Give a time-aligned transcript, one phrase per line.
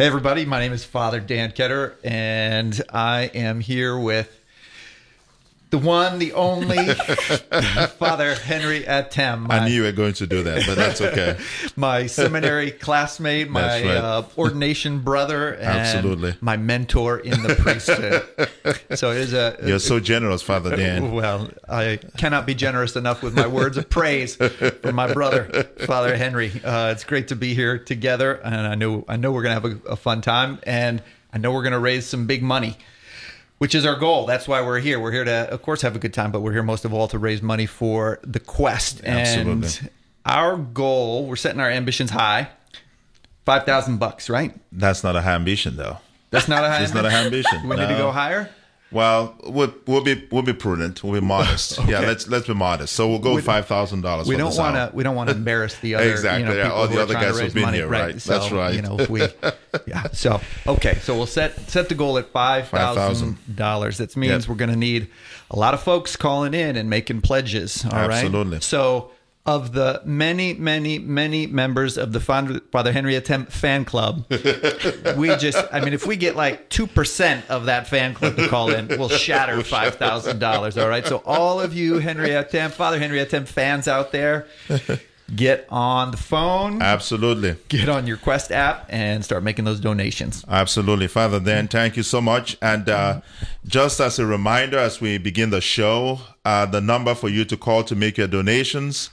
[0.00, 0.46] Hey, everybody.
[0.46, 4.39] My name is Father Dan Ketter, and I am here with
[5.70, 6.94] the one, the only
[7.98, 9.46] Father Henry Atem.
[9.50, 11.38] I knew you were going to do that, but that's okay.
[11.76, 13.86] my seminary classmate, my right.
[13.86, 16.34] uh, ordination brother, and Absolutely.
[16.40, 18.26] my mentor in the priesthood.
[18.98, 19.58] so it is a.
[19.64, 21.12] You're so generous, Father Dan.
[21.12, 26.16] Well, I cannot be generous enough with my words of praise for my brother, Father
[26.16, 26.52] Henry.
[26.64, 29.64] Uh, it's great to be here together, and I know I know we're gonna have
[29.64, 31.00] a, a fun time, and
[31.32, 32.76] I know we're gonna raise some big money,
[33.60, 34.24] which is our goal.
[34.24, 34.98] That's why we're here.
[34.98, 37.08] We're here to, of course, have a good time, but we're here most of all
[37.08, 39.04] to raise money for the quest.
[39.04, 39.68] Absolutely.
[39.68, 39.90] And
[40.24, 42.48] our goal, we're setting our ambitions high.
[43.44, 44.58] Five thousand bucks, right?
[44.72, 45.98] That's not a high ambition, though.
[46.30, 46.82] That's not a high.
[46.84, 47.68] It's not a high ambition.
[47.68, 48.48] We need to go higher.
[48.92, 51.04] Well, we'll, we'll be we'll be prudent.
[51.04, 51.78] We'll be modest.
[51.86, 52.92] Yeah, let's let's be modest.
[52.94, 54.26] So we'll go five thousand dollars.
[54.26, 56.72] we don't want to we don't want to embarrass the other Exactly, you know, yeah,
[56.72, 57.78] all the other guys who've been money.
[57.78, 58.20] here, right.
[58.20, 58.74] So, That's right.
[58.74, 59.22] You know, if we
[59.86, 60.08] yeah.
[60.12, 63.98] So okay, so we'll set set the goal at five thousand dollars.
[63.98, 64.48] That means Yep.
[64.48, 65.08] we're going to need
[65.50, 67.84] a lot of folks calling in and making pledges.
[67.84, 68.60] All right, Absolutely.
[68.60, 69.12] So.
[69.50, 74.24] Of the many, many, many members of the Father Henry Atem fan club,
[75.16, 78.72] we just, I mean, if we get like 2% of that fan club to call
[78.72, 80.80] in, we'll shatter $5,000.
[80.80, 81.04] All right.
[81.04, 84.46] So, all of you Henry Atem, Father Henry Atem fans out there,
[85.36, 90.44] get on the phone, Absolutely, get on your Quest app, and start making those donations.
[90.48, 91.68] absolutely, Father Dan.
[91.68, 92.56] Thank you so much.
[92.62, 93.20] And uh,
[93.66, 97.56] just as a reminder, as we begin the show, uh, the number for you to
[97.56, 99.10] call to make your donations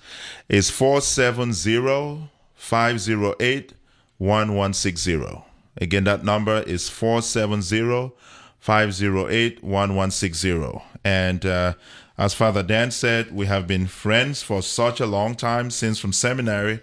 [0.50, 3.74] is 470 508
[4.18, 5.44] 1160.
[5.80, 8.12] Again, that number is 470
[8.60, 10.82] 508 1160.
[11.04, 11.74] And uh,
[12.18, 16.12] as Father Dan said, we have been friends for such a long time since from
[16.12, 16.82] seminary.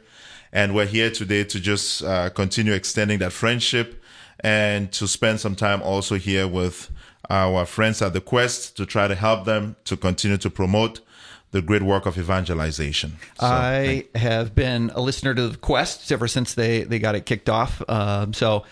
[0.53, 4.01] And we're here today to just uh, continue extending that friendship
[4.41, 6.91] and to spend some time also here with
[7.29, 11.01] our friends at the Quest to try to help them to continue to promote
[11.51, 13.17] the great work of evangelization.
[13.39, 17.27] So, I have been a listener to the Quest ever since they they got it
[17.27, 17.83] kicked off.
[17.89, 18.65] Um, so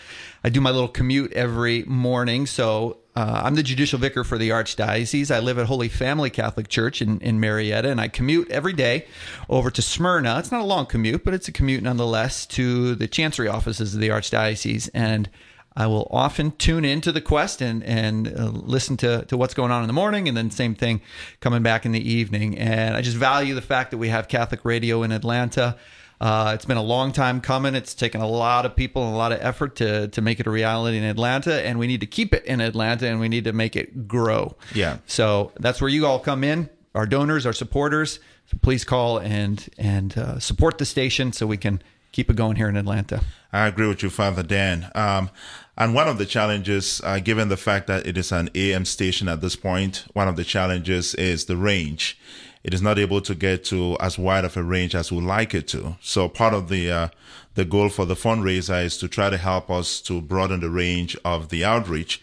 [0.43, 2.45] I do my little commute every morning.
[2.45, 5.33] So uh, I'm the judicial vicar for the Archdiocese.
[5.33, 9.05] I live at Holy Family Catholic Church in, in Marietta, and I commute every day
[9.49, 10.39] over to Smyrna.
[10.39, 14.01] It's not a long commute, but it's a commute nonetheless to the chancery offices of
[14.01, 14.89] the Archdiocese.
[14.95, 15.29] And
[15.75, 19.71] I will often tune into the quest and and uh, listen to to what's going
[19.71, 21.01] on in the morning, and then same thing
[21.39, 22.57] coming back in the evening.
[22.57, 25.77] And I just value the fact that we have Catholic radio in Atlanta.
[26.21, 27.75] Uh, it's been a long time coming.
[27.75, 30.47] It's taken a lot of people and a lot of effort to to make it
[30.47, 33.43] a reality in Atlanta, and we need to keep it in Atlanta, and we need
[33.43, 34.55] to make it grow.
[34.73, 34.97] Yeah.
[35.05, 38.19] So that's where you all come in, our donors, our supporters.
[38.45, 41.81] So please call and and uh, support the station so we can
[42.11, 43.21] keep it going here in Atlanta.
[43.51, 44.89] I agree with you, Father Dan.
[44.95, 45.29] Um,
[45.75, 49.27] and one of the challenges, uh, given the fact that it is an AM station
[49.27, 52.17] at this point, one of the challenges is the range.
[52.63, 55.25] It is not able to get to as wide of a range as we would
[55.25, 55.97] like it to.
[56.01, 57.07] So part of the uh,
[57.55, 61.17] the goal for the fundraiser is to try to help us to broaden the range
[61.25, 62.21] of the outreach.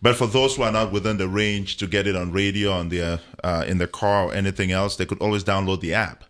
[0.00, 2.88] But for those who are not within the range to get it on radio, on
[2.90, 6.24] the uh, in the car or anything else, they could always download the app.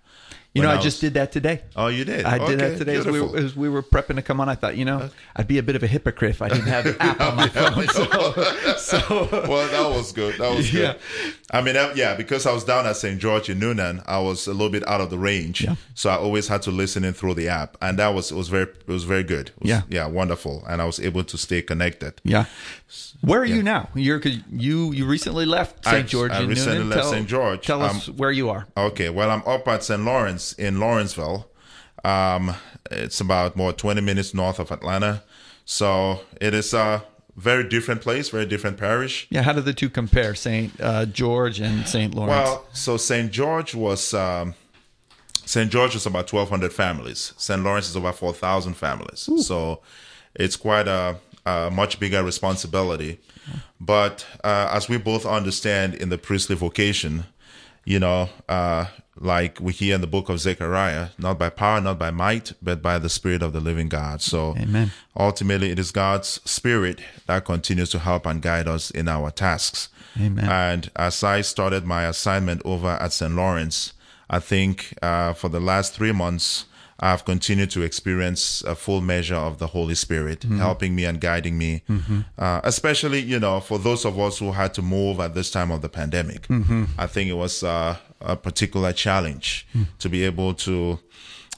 [0.55, 1.63] You know, I, just did that today.
[1.77, 2.25] Oh, you did.
[2.25, 4.49] I did Okay, that today as we, were, as we were prepping to come on.
[4.49, 6.85] I thought, you know, I'd be a bit of a hypocrite if I didn't have
[6.85, 7.87] the app on my phone.
[7.89, 8.07] So,
[8.79, 10.39] so well, that was good.
[10.39, 10.97] That was good.
[10.97, 11.33] Yeah.
[11.51, 13.21] I mean, yeah, because I was down at St.
[13.21, 15.77] George in Newnan, I was a little bit out of the range, Yeah.
[15.95, 18.49] so I always had to listen in through the app, and that was it was
[18.49, 19.53] very it was very good.
[19.61, 19.83] Was- Yeah.
[19.89, 22.21] yeah, wonderful, and I was able to stay connected.
[22.25, 22.47] yeah.
[23.21, 23.91] Where are you now?
[23.95, 24.21] You're
[24.51, 26.07] you you recently left St.
[26.09, 26.97] George I in recently Newnan.
[26.97, 27.29] left St.
[27.29, 27.67] George.
[27.67, 28.67] Tell us where you are.
[28.77, 30.03] Okay, well, I'm up at St.
[30.03, 31.49] Lawrence in Lawrenceville.
[32.05, 32.55] Um,
[32.91, 35.23] it's about more 20 minutes north of Atlanta,
[35.65, 37.05] so it is a
[37.37, 39.27] very different place, very different parish.
[39.31, 40.73] Yeah, how do the two compare, St.
[40.81, 42.15] Uh, George and St.
[42.15, 42.31] Lawrence?
[42.31, 43.31] Well, so St.
[43.31, 44.55] George was um,
[45.49, 45.71] St.
[45.71, 47.33] George is about 1,200 families.
[47.39, 47.63] St.
[47.63, 49.31] Lawrence is over 4,000 families.
[49.47, 49.81] So
[50.35, 51.17] it's quite a,
[51.47, 53.19] a much bigger responsibility.
[53.81, 57.25] But uh, as we both understand in the priestly vocation,
[57.87, 58.87] you know, uh,
[59.21, 62.83] like we hear in the book of Zechariah, not by power, not by might, but
[62.83, 64.23] by the Spirit of the living God.
[64.23, 64.93] So Amen.
[65.17, 69.89] ultimately, it is God's Spirit that continues to help and guide us in our tasks.
[70.21, 70.49] Amen.
[70.49, 73.35] And as I started my assignment over at St.
[73.35, 73.93] Lawrence,
[74.31, 76.67] I think uh, for the last three months,
[77.01, 81.57] I've continued to experience a full measure of the Holy Spirit helping me and guiding
[81.57, 81.83] me,
[82.37, 85.71] uh, especially, you know, for those of us who had to move at this time
[85.71, 86.49] of the pandemic.
[86.99, 89.67] I think it was uh, a particular challenge
[89.99, 90.99] to be able to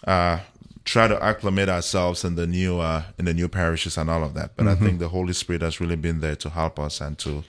[0.06, 0.38] uh,
[0.84, 4.34] try to acclimate ourselves in the new uh, in the new parishes and all of
[4.34, 4.56] that.
[4.56, 4.82] But Mm-hmm.
[4.84, 7.44] I think the Holy Spirit has really been there to help us and to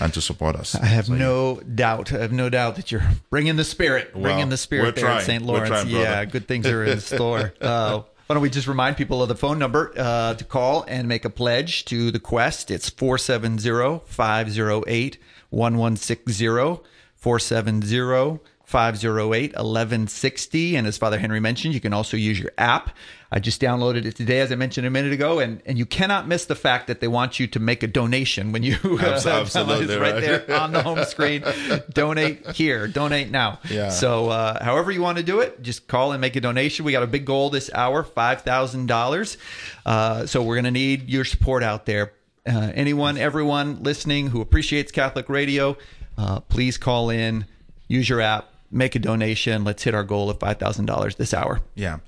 [0.00, 0.74] and to support us.
[0.74, 2.12] I have So, no doubt.
[2.12, 5.18] I have no doubt that you're bringing the spirit, bringing the spirit there trying.
[5.18, 5.42] at St.
[5.44, 5.68] Lawrence.
[5.68, 7.52] trying, yeah, good things are in store.
[7.60, 11.06] Uh, why don't we just remind people of the phone number uh, to call and
[11.06, 12.72] make a pledge to the quest?
[12.72, 15.18] It's 470 508
[15.50, 16.82] 1160.
[17.16, 20.76] 470 508 1160.
[20.76, 22.96] And as Father Henry mentioned, you can also use your app.
[23.30, 26.26] I just downloaded it today, as I mentioned a minute ago, and, and you cannot
[26.26, 29.84] miss the fact that they want you to make a donation when you Abs- absolutely,
[29.84, 30.46] it's right, right.
[30.46, 31.44] there on the home screen.
[31.92, 33.60] donate here, donate now.
[33.70, 33.90] Yeah.
[33.90, 36.84] So, uh, however you want to do it, just call and make a donation.
[36.84, 39.38] We got a big goal this hour, five thousand dollars.
[39.84, 42.12] Uh, so we're going to need your support out there.
[42.48, 45.76] Uh, anyone, everyone listening who appreciates Catholic radio,
[46.18, 47.46] uh, please call in,
[47.88, 49.64] use your app, make a donation.
[49.64, 51.60] Let's hit our goal of five thousand dollars this hour.
[51.74, 51.98] Yeah,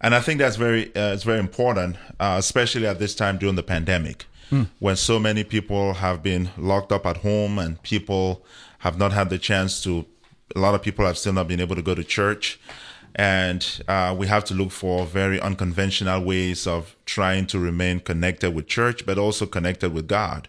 [0.00, 3.56] and I think that's very uh, it's very important, uh, especially at this time during
[3.56, 4.26] the pandemic,
[4.80, 8.44] when so many people have been locked up at home and people
[8.78, 10.04] have not had the chance to.
[10.56, 12.58] A lot of people have still not been able to go to church,
[13.14, 18.54] and uh, we have to look for very unconventional ways of trying to remain connected
[18.54, 20.48] with church, but also connected with God.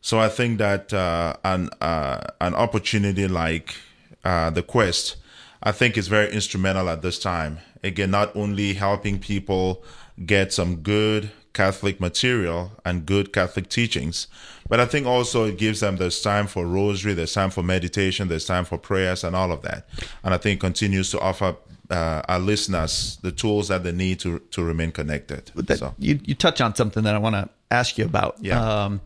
[0.00, 3.76] So I think that uh, an uh, an opportunity like
[4.24, 5.16] uh, the quest
[5.62, 7.58] I think is very instrumental at this time.
[7.82, 9.82] Again, not only helping people
[10.24, 14.28] get some good Catholic material and good Catholic teachings,
[14.68, 18.28] but I think also it gives them there's time for rosary, there's time for meditation,
[18.28, 19.88] there's time for prayers and all of that.
[20.22, 21.56] And I think it continues to offer
[21.90, 25.50] uh, our listeners the tools that they need to to remain connected.
[25.54, 28.36] that so you, you touch on something that I want to ask you about.
[28.40, 28.84] Yeah.
[28.84, 29.00] Um,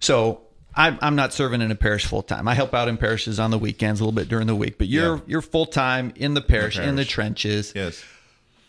[0.00, 0.45] so
[0.76, 2.46] I'm, I'm not serving in a parish full time.
[2.46, 4.88] I help out in parishes on the weekends, a little bit during the week, but
[4.88, 5.22] you're Yeah.
[5.26, 7.72] you're full time in the parish, in the trenches.
[7.74, 8.04] yes.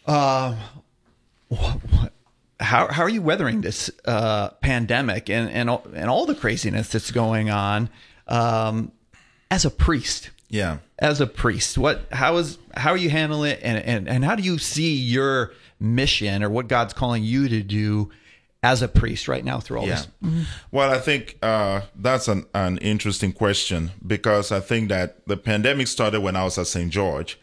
[0.06, 0.56] Um,
[2.60, 6.90] How how are you weathering this uh, pandemic and and all, and all the craziness
[6.90, 7.90] that's going on
[8.28, 8.92] um,
[9.52, 10.32] as a priest?
[10.50, 10.78] Yeah.
[10.98, 14.36] As a priest, what how is how are you handling it, and, and and how
[14.36, 18.10] do you see your mission or what God's calling you to do
[18.64, 20.04] as a priest right now through all Yeah.
[20.22, 20.48] this?
[20.72, 25.88] Well, I think uh, that's an, an interesting question because I think that the pandemic
[25.88, 26.92] started when I was at St.
[26.92, 27.40] George,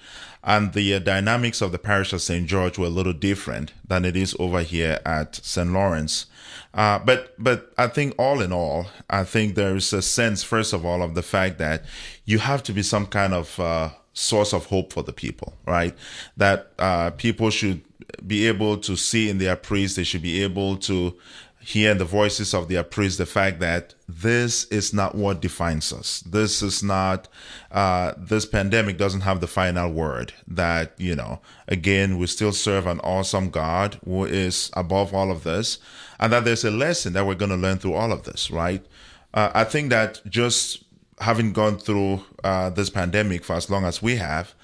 [0.47, 2.47] and the uh, dynamics of the parish of St.
[2.47, 5.73] George were a little different than it is over here at St.
[5.73, 6.27] Lawrence.
[6.75, 10.73] Uh, but but I think all in all, I think there is a sense, first
[10.75, 11.85] of all, of the fact that
[12.27, 15.95] you have to be some kind of uh, source of hope for the people, right?
[16.37, 17.83] That uh, people should
[18.27, 21.17] be able to see in their priest, they should be able to
[21.61, 25.95] hear in the voices of their priests the fact that this is not what defines
[25.95, 26.21] us.
[26.21, 27.27] This is not,
[27.73, 30.35] uh, this pandemic doesn't have the final word.
[30.47, 35.45] That, you know, again, we still serve an awesome God who is above all of
[35.45, 35.79] this,
[36.21, 38.85] and that there's a lesson that we're going to learn through all of this, right?
[39.33, 40.85] Uh, I think that just
[41.21, 44.55] having gone through uh, this pandemic for as long as we have,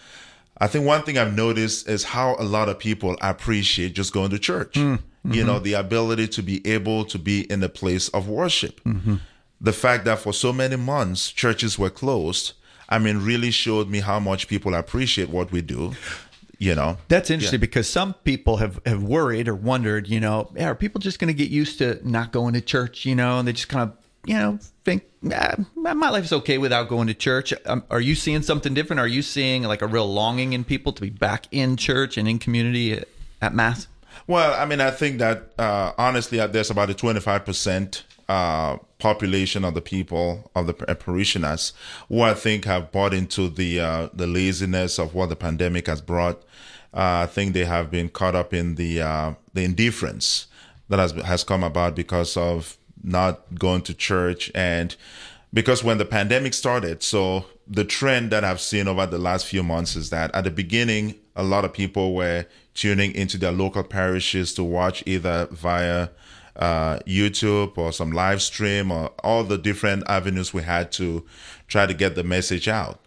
[0.61, 4.31] I think one thing I've noticed is how a lot of people appreciate just going
[4.31, 4.75] to church.
[4.75, 5.65] Mm, you know, mm-hmm.
[5.65, 8.83] the ability to be able to be in a place of worship.
[8.85, 9.17] Mm-hmm.
[9.61, 12.55] The fact that for so many months churches were closed,
[12.89, 15.93] I mean, really showed me how much people appreciate what we do.
[16.59, 20.69] You know, That's interesting because some people have, have worried or wondered, you know, yeah,
[20.69, 23.49] are people just going to get used to not going to church, you know, and
[23.49, 27.55] they just kind of, you know, think ah, my life's okay without going to church.
[27.67, 29.01] Um, are you seeing something different?
[29.01, 32.29] Are you seeing like a real longing in people to be back in church and
[32.29, 33.09] in community at,
[33.41, 33.89] at Mass?
[34.27, 39.65] Well, I mean, I think that uh, honestly, uh, there's about a 25% uh, population
[39.65, 41.73] of the people of the par- parishioners
[42.09, 46.01] who I think have bought into the uh, the laziness of what the pandemic has
[46.01, 46.43] brought.
[46.93, 48.99] Uh, I think they have been caught up in the
[49.55, 50.47] the indifference
[50.91, 54.97] that has has come about because of not going to church and
[55.53, 59.63] because when the pandemic started, so the trend that I've seen over the last few
[59.63, 63.83] months is that at the beginning, a lot of people were tuning into their local
[63.83, 66.09] parishes to watch either via
[66.57, 71.25] uh, YouTube or some live stream or all the different avenues we had to
[71.67, 73.01] try to get the message out.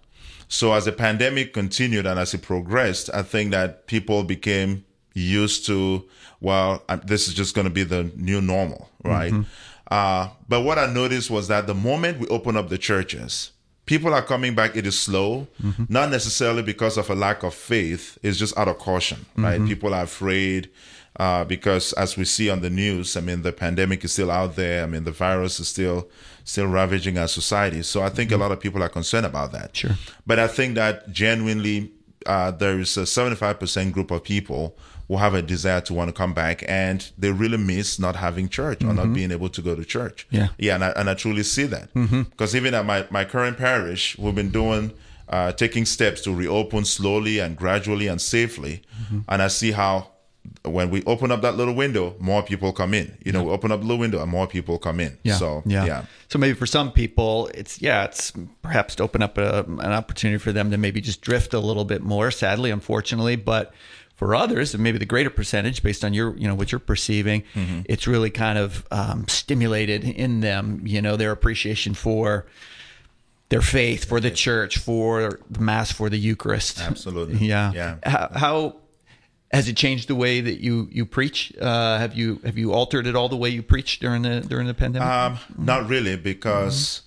[0.47, 5.65] So as the pandemic continued and as it progressed, I think that people became used
[5.67, 6.05] to,
[6.41, 9.31] well, this is just going to be the new normal, right?
[9.93, 13.51] Uh, but what I noticed was that the moment we open up the churches,
[13.85, 14.75] people are coming back.
[14.75, 15.47] It is slow,
[15.87, 18.17] not necessarily because of a lack of faith.
[18.23, 19.63] It's just out of caution, right?
[19.63, 20.71] People are afraid
[21.17, 24.55] uh, because, as we see on the news, I mean, the pandemic is still out
[24.55, 24.81] there.
[24.81, 26.09] I mean, the virus is still
[26.43, 27.83] still ravaging our society.
[27.83, 29.77] So I think a lot of people are concerned about that.
[29.77, 29.91] Sure.
[30.25, 31.91] But I think that genuinely
[32.25, 34.75] uh, there is a 75% group of people
[35.07, 38.49] will have a desire to want to come back and they really miss not having
[38.49, 39.13] church or not mm-hmm.
[39.13, 40.27] being able to go to church.
[40.31, 40.49] Yeah.
[40.57, 40.75] Yeah.
[40.75, 42.23] And I, and I truly see that mm-hmm.
[42.23, 44.93] because even at my, my current parish, we've been doing,
[45.29, 48.83] uh, taking steps to reopen slowly and gradually and safely.
[49.01, 49.19] Mm-hmm.
[49.27, 50.09] And I see how
[50.63, 53.17] when we open up that little window, more people come in.
[53.25, 55.17] You know, we open up the little window and more people come in.
[55.23, 55.35] Yeah.
[55.35, 55.85] So, yeah.
[55.85, 56.05] yeah.
[56.29, 60.37] So maybe for some people, it's yeah, it's perhaps to open up a, an opportunity
[60.37, 62.31] for them to maybe just drift a little bit more.
[62.31, 63.73] Sadly, unfortunately, but
[64.23, 67.43] for others, and maybe the greater percentage, based on your you know what you're perceiving,
[67.55, 67.81] Mm-hmm.
[67.85, 70.81] it's really kind of um, stimulated in them.
[70.85, 72.45] You know, their appreciation for
[73.49, 76.79] their faith, for the church, for the mass, for the Eucharist.
[76.79, 77.45] Absolutely.
[77.53, 77.71] Yeah.
[77.75, 77.95] Yeah.
[78.03, 78.75] How, how
[79.51, 81.51] has it changed the way that you you preach?
[81.61, 84.67] Uh, have you have you altered it all the way you preach during the during
[84.67, 85.07] the pandemic?
[85.07, 87.01] Um, not really, because,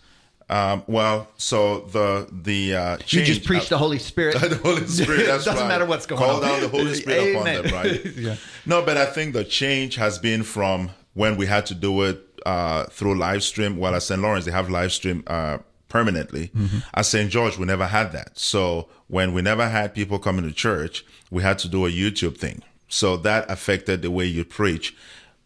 [0.48, 4.40] um, well, so the the uh, you just preach the Holy Spirit.
[4.40, 5.26] the Holy Spirit.
[5.26, 5.68] That's Doesn't right.
[5.68, 6.40] matter what's going Call on.
[6.42, 8.04] Call down the Holy Spirit upon them, right?
[8.16, 8.36] Yeah.
[8.64, 12.40] No, but I think the change has been from when we had to do it
[12.46, 13.76] uh, through live stream.
[13.76, 14.20] Well, at St.
[14.20, 16.48] Lawrence, they have live stream uh, permanently.
[16.48, 16.78] Mm-hmm.
[16.94, 17.30] At St.
[17.30, 18.38] George, we never had that.
[18.38, 22.38] So when we never had people coming to church, we had to do a YouTube
[22.38, 22.62] thing.
[22.88, 24.96] So that affected the way you preach.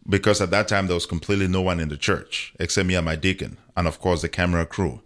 [0.09, 3.05] Because at that time there was completely no one in the church except me and
[3.05, 5.01] my deacon, and of course the camera crew.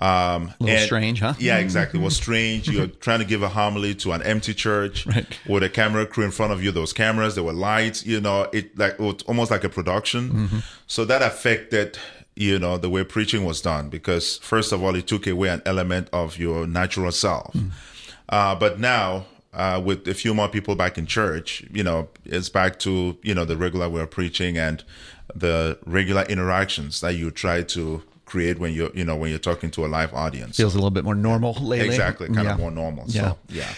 [0.00, 1.34] Um, Little and- strange, huh?
[1.38, 1.98] Yeah, exactly.
[1.98, 2.68] It was strange.
[2.68, 5.26] You're trying to give a homily to an empty church Right.
[5.48, 6.70] with a camera crew in front of you.
[6.70, 8.06] Those cameras, there were lights.
[8.06, 10.30] You know, it like it was almost like a production.
[10.30, 10.58] Mm-hmm.
[10.86, 11.98] So that affected
[12.36, 15.62] you know the way preaching was done because first of all, it took away an
[15.66, 17.52] element of your natural self.
[17.54, 17.70] Mm.
[18.28, 19.24] Uh, but now.
[19.54, 23.34] Uh, with a few more people back in church, you know, it's back to you
[23.34, 24.84] know the regular way of preaching and
[25.34, 29.70] the regular interactions that you try to create when you're you know when you're talking
[29.70, 30.58] to a live audience.
[30.58, 31.86] Feels a little bit more normal lately.
[31.86, 32.52] Exactly, kind Yeah.
[32.54, 33.04] of more normal.
[33.08, 33.22] Yeah.
[33.30, 33.72] So yeah.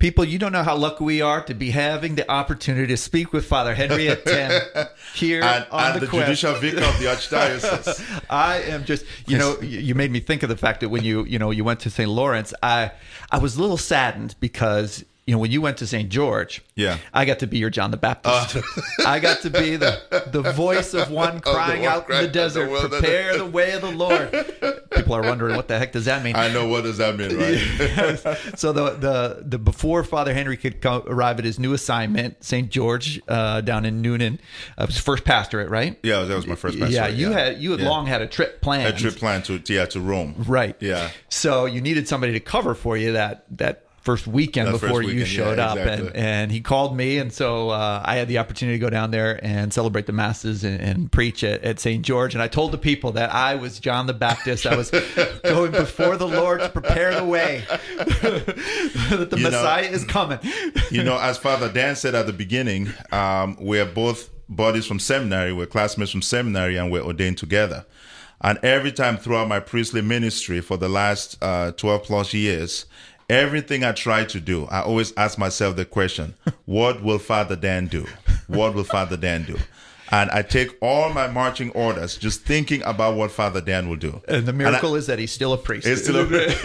[0.00, 3.34] People, you don't know how lucky we are to be having the opportunity to speak
[3.34, 8.22] with Father Henry Atem here And, on and the, the, judicial vicar of the archdiocese.
[8.30, 11.04] I am just, you know, you you made me think of the fact that when
[11.04, 12.08] you, you know, you went to St.
[12.08, 12.92] Lawrence, I,
[13.30, 16.08] I was a little saddened because, you know, when you went to St.
[16.08, 16.96] George, Yeah.
[17.14, 18.56] I got to be your John the Baptist.
[19.06, 20.00] I got to be the,
[20.32, 23.70] the voice of one crying one out in the out the desert, prepare the way
[23.74, 24.32] of the Lord.
[24.90, 26.34] People are wondering what the heck does that mean?
[26.34, 28.38] I know what does that mean, right?
[28.58, 32.68] so the the the before Father Henry could co- arrive at his new assignment, St.
[32.70, 34.40] George, uh, down in Newnan,
[34.78, 35.96] uh, his first pastorate, right?
[36.02, 36.92] Yeah, that was my first pastorate.
[36.92, 37.88] yeah, you had you had Yeah.
[37.88, 38.92] long had a trip planned.
[38.94, 40.34] a trip plan to yeah to Rome.
[40.48, 40.74] right?
[40.80, 41.10] Yeah.
[41.28, 45.02] So you needed somebody to cover for you that that first weekend That first before
[45.02, 46.20] you weekend, yeah, showed up, and exactly.
[46.20, 49.38] and he called me, and so uh, I had the opportunity to go down there
[49.44, 52.04] and celebrate the masses and, and preach at, at St.
[52.04, 54.66] George, and I told the people that I was John the Baptist.
[54.66, 54.90] I was
[55.44, 60.38] going before the Lord to prepare the way that the You know- Messiah is coming.
[60.90, 65.52] You know, as Father Dan said at the beginning, um, we're both buddies from seminary.
[65.52, 67.86] We're classmates from seminary, and we're ordained together.
[68.40, 72.86] And every time throughout my priestly ministry for the last uh, 12 plus years,
[73.30, 76.34] everything I try to do, I always ask myself the question,
[76.66, 78.06] what will Father Dan do?
[78.48, 79.56] What will Father Dan do?
[80.12, 84.20] And I take all my marching orders just thinking about what Father Dan will do.
[84.26, 85.86] And the miracle is that he's still a priest.
[85.86, 86.64] He's still a priest.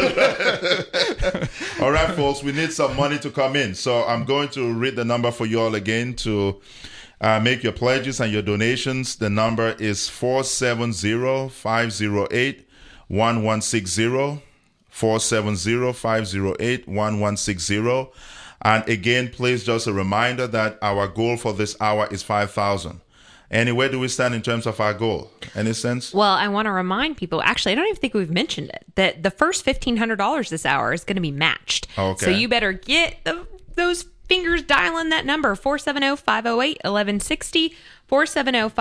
[1.79, 3.75] All right, folks, we need some money to come in.
[3.75, 6.59] So I'm going to read the number for you all again to
[7.21, 9.15] uh, make your pledges and your donations.
[9.17, 12.67] The number is 470 508
[13.09, 14.41] 1160.
[14.95, 18.07] 470 508 1160.
[18.61, 23.01] And again, please just a reminder that our goal for this hour is 5,000.
[23.51, 25.31] Annie, where do we stand in terms of our goal?
[25.53, 26.13] Any sense?
[26.13, 27.41] Well, I want to remind people.
[27.41, 30.65] Actually, I don't even think we've mentioned it that the first fifteen hundred dollars this
[30.65, 31.87] hour is going to be matched.
[31.97, 32.25] Okay.
[32.25, 35.55] So you better get the, those fingers dialing that number
[38.11, 38.71] oh, 470-508-1160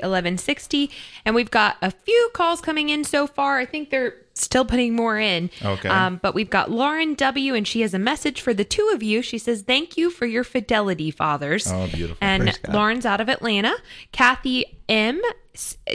[0.00, 0.90] 470-508-1160
[1.24, 3.58] and we've got a few calls coming in so far.
[3.58, 5.48] I think they're still putting more in.
[5.64, 5.88] Okay.
[5.88, 9.02] um, but we've got lauren w and she has a message for the two of
[9.02, 9.22] you.
[9.22, 11.66] She says thank you for your fidelity fathers.
[11.70, 12.18] Oh, beautiful.
[12.20, 13.74] and lauren's out of atlanta.
[14.12, 15.22] Kathy M.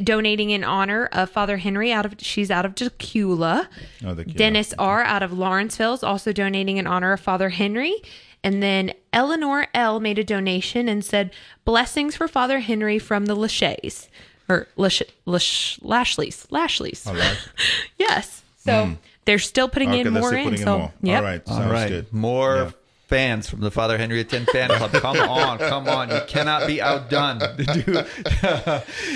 [0.03, 3.67] donating in honor of father henry out of she's out of tequila
[4.05, 8.01] Oh, dennis r out of lawrenceville is also donating in honor of father henry
[8.43, 11.31] and then Eleanor L made a donation and said,
[11.65, 14.08] Blessings for Father Henry from the Lachey's.
[14.48, 16.48] Or Lash- Lash- Lashleys.
[16.50, 17.05] Lashleys.
[17.05, 17.48] Lash-
[17.98, 18.41] yes.
[18.58, 18.93] So hmm.
[19.25, 20.43] they're still putting Okay, in more still in.
[20.46, 20.93] putting in so, more.
[21.01, 21.17] yep.
[21.19, 22.13] All right, sounds All right, good.
[22.13, 22.72] more Yeah.
[23.10, 24.92] Fans from the Father Henry Atem fan club.
[24.94, 26.10] Come on, come on.
[26.12, 27.39] You cannot be outdone.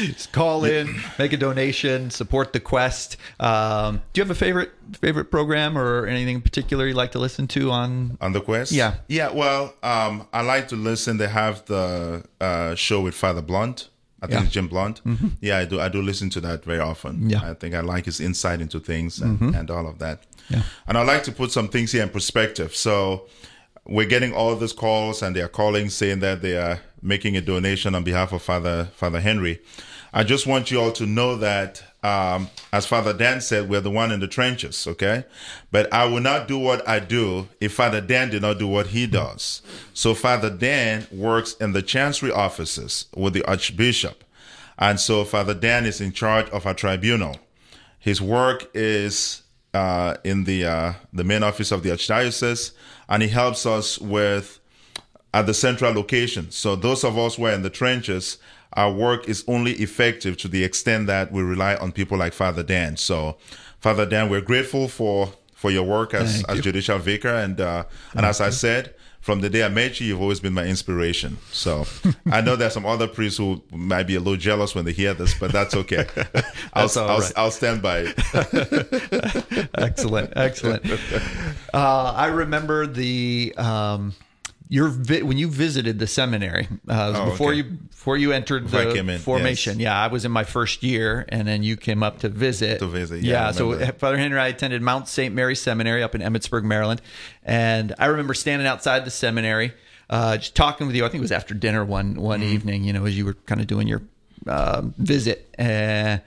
[0.01, 3.17] Just call in, make a donation, support the quest.
[3.39, 7.19] Um, do you have a favorite favorite program or anything in particular you like to
[7.19, 8.17] listen to on?
[8.19, 8.71] On the quest?
[8.71, 8.95] Yeah.
[9.07, 11.17] Yeah, well, um, I like to listen.
[11.17, 13.89] They have the uh, show with Father Blunt.
[14.21, 14.38] I think Yeah.
[14.38, 14.45] Mm-hmm.
[14.45, 15.01] it's Jim Blunt.
[15.41, 15.79] Yeah, I do.
[15.81, 17.29] I do listen to that very often.
[17.29, 17.39] Yeah.
[17.39, 17.45] Mm-hmm.
[17.51, 20.23] I think I like his insight into things and, and all of that.
[20.50, 20.63] Yeah.
[20.88, 22.75] And I like to put some things here in perspective.
[22.75, 23.27] So
[23.85, 27.41] we're getting all these calls, and they are calling saying that they are making a
[27.41, 29.59] donation on behalf of Father Father Henry.
[30.15, 33.89] I just want you all to know that, um, as Father Dan said, we're the
[33.89, 35.25] one in the trenches, okay?
[35.71, 38.87] But I will not do what I do if Father Dan did not do what
[38.87, 39.63] he does.
[39.95, 44.23] So Father Dan works in the chancery offices with the Archbishop.
[44.77, 47.37] And so Father Dan is in charge of our tribunal.
[47.97, 49.41] His work is
[49.73, 52.73] uh, in the uh, the main office of the archdiocese,
[53.10, 54.60] and he helps us with
[55.33, 56.51] at the central location.
[56.51, 58.38] So those of us who are in the trenches,
[58.74, 62.63] our work is only effective to the extent that we rely on people like Father
[62.63, 62.98] Dan.
[62.98, 63.38] So,
[63.79, 66.62] Father Dan, we're grateful for for your work as Thank as you.
[66.63, 68.93] judicial vicar, and uh, and as I said.
[69.23, 71.37] From the day I met you, you've always been my inspiration.
[71.49, 71.85] So
[72.29, 75.13] I know there's some other priests who might be a little jealous when they hear
[75.13, 76.05] this, but that's okay.
[76.73, 77.31] I'll, That's I'll, right.
[77.37, 79.69] I'll stand by it.
[79.77, 80.83] excellent, excellent.
[81.73, 84.13] Uh, I remember the um,
[84.70, 87.58] your vi- when you visited the seminary uh, Oh, before okay.
[87.58, 89.79] you before you entered Before the in, formation.
[89.79, 89.84] yes.
[89.86, 92.79] Yeah, I was in my first year, and then you came up to visit.
[92.79, 93.77] To visit, yeah, I so.
[93.93, 95.34] Father Henry, I attended Mount St.
[95.34, 97.01] Mary Seminary up in Emmitsburg, Maryland,
[97.43, 99.74] and I remember standing outside the seminary,
[100.10, 101.05] uh, just talking with you.
[101.05, 102.53] I think it was after dinner one one Mm-hmm.
[102.53, 102.84] evening.
[102.84, 104.01] You know, as you were kind of doing your
[104.48, 106.17] um visit, uh,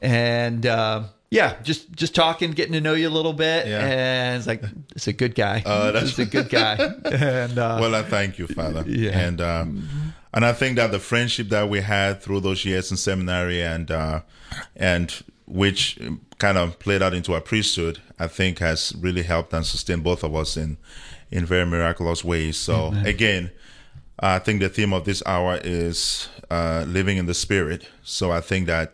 [0.00, 3.80] and uh, yeah, just just talking, getting to know you a little bit, Yeah.
[3.86, 4.62] and it's like
[4.94, 5.62] it's a good guy.
[5.64, 6.74] Uh, that's- a good guy,
[7.06, 8.84] and uh, well, I thank you, Father.
[8.86, 9.18] Yeah.
[9.18, 9.88] And um,
[10.34, 13.90] and I think that the friendship that we had through those years in seminary and
[13.90, 14.20] uh,
[14.76, 15.98] and which
[16.38, 20.22] kind of played out into our priesthood, I think has really helped and sustained both
[20.24, 20.76] of us in
[21.30, 22.56] in very miraculous ways.
[22.58, 23.50] So again,
[24.20, 27.88] I think the theme of this hour is uh, living in the spirit.
[28.02, 28.92] So I think that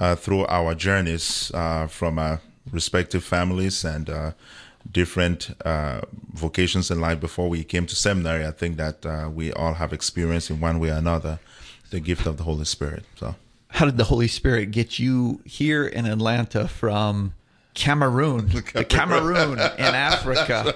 [0.00, 2.40] uh, through our journeys uh, from our
[2.72, 4.32] respective families and uh,
[4.90, 6.00] different uh,
[6.32, 9.92] vocations in life before we came to seminary, I think that uh, we all have
[9.92, 11.38] experienced in one way or another
[11.90, 13.04] the gift of the Holy Spirit.
[13.18, 13.34] So.
[13.68, 17.34] how did the Holy Spirit get you here in Atlanta from
[17.80, 20.74] Cameroon, the Cameroon in Africa?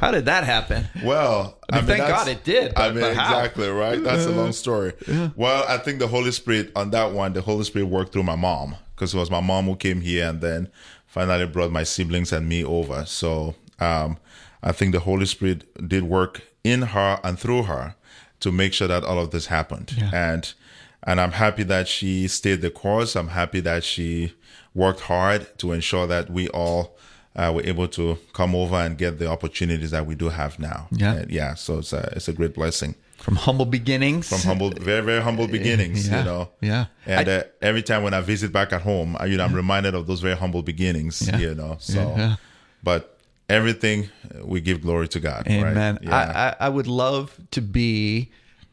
[0.00, 0.86] How did that happen?
[1.04, 4.02] Well, I mean, thank God it did, I mean, exactly right.
[4.02, 4.94] That's a long story.
[5.36, 8.36] Well, I think the Holy Spirit on that one, the Holy Spirit worked through my
[8.36, 10.68] mom because it was my mom who came here and then
[11.06, 13.04] finally brought my siblings and me over.
[13.04, 14.16] So um,
[14.62, 17.94] I think the Holy Spirit did work in her and through her
[18.40, 19.94] to make sure that all of this happened.
[19.98, 20.10] Yeah.
[20.14, 20.54] And
[21.02, 23.16] and I'm happy that she stayed the course.
[23.16, 24.32] I'm happy that she
[24.74, 26.96] worked hard to ensure that we all
[27.36, 30.88] uh, were able to come over and get the opportunities that we do have now.
[30.90, 31.14] Yeah.
[31.14, 31.54] And yeah.
[31.54, 34.28] So it's a it's a great blessing From humble beginnings.
[34.28, 36.08] from humble, very very humble beginnings.
[36.08, 36.18] Yeah.
[36.18, 36.48] You know.
[36.60, 36.86] Yeah.
[37.06, 39.94] And uh, every time when I visit back at home, I, you know, I'm reminded
[39.94, 41.26] of those very humble beginnings.
[41.28, 41.38] Yeah.
[41.38, 41.76] You know.
[41.80, 42.36] So, Yeah.
[42.82, 45.46] but everything uh, we give glory to God.
[45.48, 45.94] Amen.
[45.94, 46.02] Right?
[46.02, 46.16] Yeah.
[46.16, 48.30] I, I, I would love to be,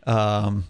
[0.08, 0.66] um,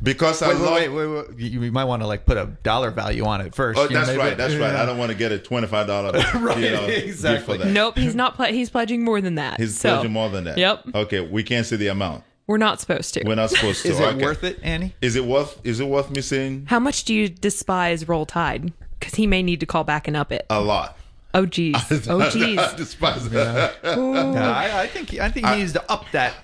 [0.03, 0.75] because I Wait, love.
[0.75, 1.39] wait, wait, wait, wait.
[1.39, 3.79] You, you might want to like put a dollar value on it first.
[3.79, 4.37] Oh, you know, that's maybe- right.
[4.37, 4.73] That's right.
[4.73, 4.83] Yeah.
[4.83, 7.59] I don't want to get a twenty-five dollar Right, you know, exactly.
[7.59, 7.73] for that.
[7.73, 8.37] Nope, he's not.
[8.37, 9.59] Ple- he's pledging more than that.
[9.61, 10.59] He's so, pledging more than that.
[10.59, 10.85] Yep.
[10.95, 12.25] Okay, we can't see the amount.
[12.47, 13.25] We're not supposed to.
[13.25, 13.89] We're not supposed to.
[13.89, 14.23] Is it Okay.
[14.25, 14.95] worth it, Annie?
[15.01, 15.61] Is it worth?
[15.65, 18.73] Is it worth me saying How much do you despise Roll Tide?
[18.99, 20.47] Because he may need to call back and up it.
[20.49, 20.97] a lot?
[21.35, 21.77] Oh geez.
[22.09, 22.59] Oh geez.
[22.59, 23.75] I despise that.
[23.85, 26.35] Yeah, I, I think I think he needs to up that.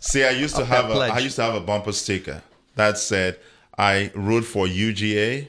[0.00, 1.12] See, I used to have a, pledge.
[1.12, 2.42] I used to have a bumper sticker
[2.76, 3.38] that said
[3.78, 5.48] I root for UGA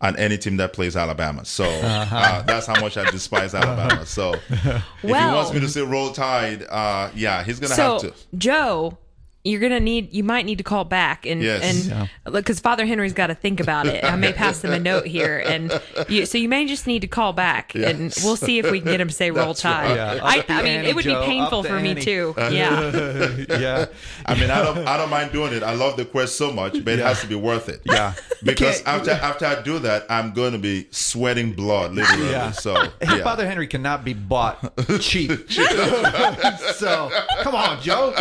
[0.00, 1.44] and any team that plays Alabama.
[1.44, 2.16] So Uh-huh.
[2.16, 4.06] uh, that's how much I despise Alabama.
[4.06, 8.00] So if he wants me to say roll tide, uh, yeah, he's gonna So have
[8.02, 8.08] to.
[8.08, 8.98] So, Joe,
[9.44, 10.12] you're gonna need.
[10.12, 11.88] You might need to call back and Yes.
[11.88, 14.04] and because Father Henry's got to think about it.
[14.04, 17.06] I may pass him a note here, and you, so you may just need to
[17.06, 19.96] call back, and we'll see if we can get him to say roll That's tide.
[19.96, 19.96] right.
[19.96, 22.34] Yeah, I, I mean, ante, it would Joe, be painful up the for me too.
[22.50, 23.36] Yeah.
[23.48, 23.86] yeah,
[24.26, 25.62] I mean, I don't, I don't mind doing it.
[25.62, 27.80] I love the quest so much, but it has to be worth it.
[27.84, 28.14] Yeah.
[28.42, 32.30] Because after after I do that, I'm going to be sweating blood, literally.
[32.30, 32.50] Yeah.
[32.50, 33.22] So yeah.
[33.22, 35.30] Father Henry cannot be bought cheap.
[35.50, 37.10] so
[37.42, 38.12] come on, Joe.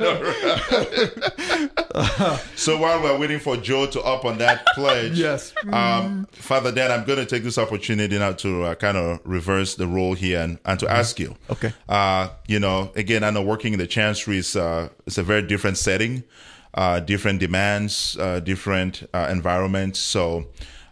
[2.56, 5.52] So while we're waiting for Joe to up on that pledge, Yes.
[5.70, 9.74] um, Father Dan, I'm going to take this opportunity now to uh, kind of reverse
[9.76, 11.36] the role here and, and to ask you.
[11.50, 11.72] Okay.
[11.88, 15.42] Uh, you know, again, I know working in the chancery is uh, it's a very
[15.42, 16.24] different setting,
[16.74, 19.98] uh, different demands, uh, different uh, environments.
[19.98, 20.46] So.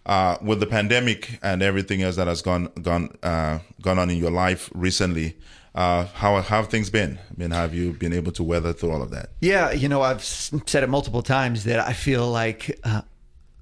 [0.04, 4.16] Uh, with the pandemic and everything else that has gone gone uh, gone on in
[4.16, 5.36] your life recently,
[5.74, 7.18] uh, how, how have things been?
[7.18, 9.30] I mean, have you been able to weather through all of that?
[9.40, 13.02] Yeah, you know, I've said it multiple times that I feel like uh,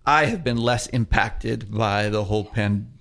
[0.05, 2.93] I have been less impacted by the whole pan.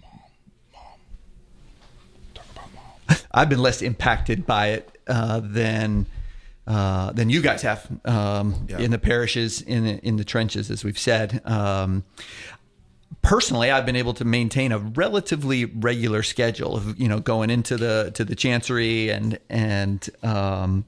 [3.32, 6.06] I've been less impacted by it uh, than
[6.68, 8.78] uh, than you guys have um, Yeah.
[8.78, 11.42] in the parishes, in the, in the trenches, as we've said.
[11.44, 12.04] Um,
[13.22, 17.78] personally I've been able to maintain a relatively regular schedule of you know going into
[17.78, 20.86] the to the chancery and and um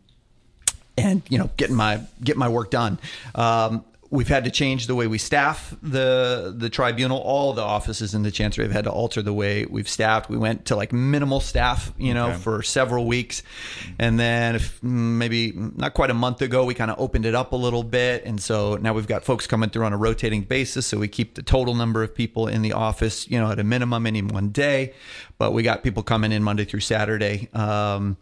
[0.97, 2.99] and you know getting my getting my work done.
[3.35, 7.17] Um We've had to change the way we staff the the tribunal.
[7.19, 10.29] All the offices in the chancery have had to alter the way we've staffed.
[10.29, 12.37] We went to like minimal staff, you know, Okay.
[12.39, 13.41] for several weeks,
[13.97, 17.33] and then if, mm, maybe not quite a month ago, we kind of opened it
[17.35, 20.41] up a little bit, and so now we've got folks coming through on a rotating
[20.41, 20.85] basis.
[20.85, 23.63] So we keep the total number of people in the office, you know, at a
[23.63, 24.93] minimum any one day,
[25.37, 27.47] but we got people coming in Monday through Saturday.
[27.53, 28.17] Um,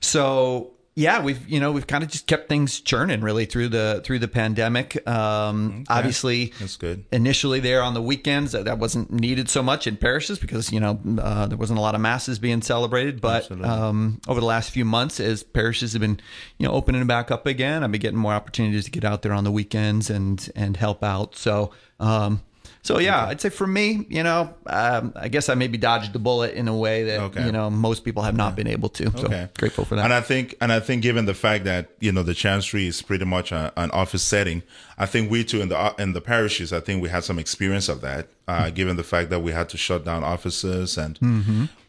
[0.00, 4.00] so yeah, we've you know we've kind of just kept things churning really through the
[4.02, 5.06] through the pandemic.
[5.06, 7.04] Um, Obviously, That's good.
[7.12, 10.80] initially there on the weekends that, that wasn't needed so much in parishes because you
[10.80, 14.70] know uh, there wasn't a lot of masses being celebrated but um, over the last
[14.70, 16.18] few months as parishes have been
[16.56, 19.32] you know opening back up again i've been getting more opportunities to get out there
[19.32, 22.40] on the weekends and and help out so um,
[22.86, 24.40] so yeah i'd say for me you know
[24.80, 27.44] um, i guess i maybe dodged the bullet in a way that Okay.
[27.46, 29.44] you know most people have not been able to so Okay.
[29.60, 32.22] grateful for that And I think, and I think, given the fact that you know
[32.30, 34.58] the chancery is pretty much a, an office setting,
[35.04, 37.88] I think we too in the in the parishes, I think we had some experience
[37.94, 38.22] of that.
[38.52, 41.12] Uh, given the fact that we had to shut down offices and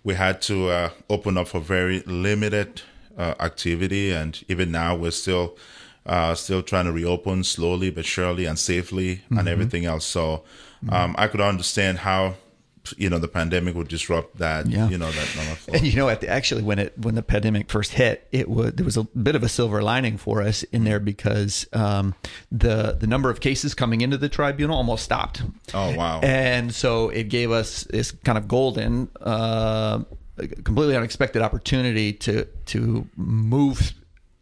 [0.07, 2.69] we had to uh, open up for very limited
[3.21, 5.47] uh, activity, and even now we're still
[6.13, 10.05] uh, still trying to reopen slowly but surely and safely and everything else.
[10.05, 10.43] So
[10.90, 12.36] um, I could understand how
[12.96, 14.68] you know the pandemic would disrupt that.
[14.68, 14.88] Yeah.
[14.88, 15.58] You know that.
[15.74, 18.74] And you know, at the, actually, when it when the pandemic first hit, it was
[18.74, 22.16] there was a bit of a silver lining for us in there because um,
[22.52, 25.42] the the number of cases coming into the tribunal almost stopped.
[25.74, 26.22] Oh, wow.
[26.22, 30.04] And so it gave us this kind of golden, uh,
[30.38, 33.94] completely unexpected opportunity to to move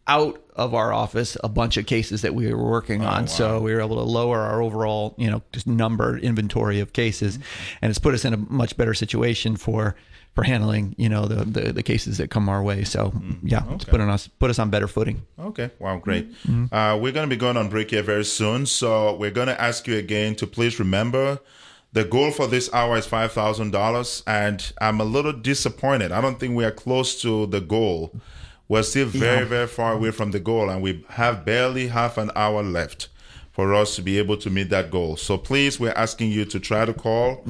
[0.06, 3.22] out of our office a bunch of cases that we were working oh, on.
[3.22, 3.26] wow.
[3.26, 7.38] So we were able to lower our overall, you know, just number inventory of cases,
[7.38, 7.78] mm-hmm.
[7.82, 9.94] and it's put us in a much better situation for
[10.34, 12.84] for handling, you know, the the, the cases that come our way.
[12.84, 13.46] So mm-hmm.
[13.46, 13.90] yeah, it's okay.
[13.90, 15.22] put on us put us on better footing.
[15.38, 15.70] Okay.
[15.78, 15.98] Wow.
[15.98, 16.32] Great.
[16.44, 16.74] Mm-hmm.
[16.74, 18.66] Uh, we're going to be going on break here very soon.
[18.66, 21.40] So we're going to ask you again to please remember
[21.96, 24.22] the goal for this hour is $5,000.
[24.26, 26.12] And I'm a little disappointed.
[26.12, 28.12] I don't think we are close to the goal.
[28.68, 30.70] We're still very, very far away from the goal.
[30.70, 33.08] And we have barely half an hour left
[33.52, 35.16] for us to be able to meet that goal.
[35.16, 37.44] So please, we're asking you to try to call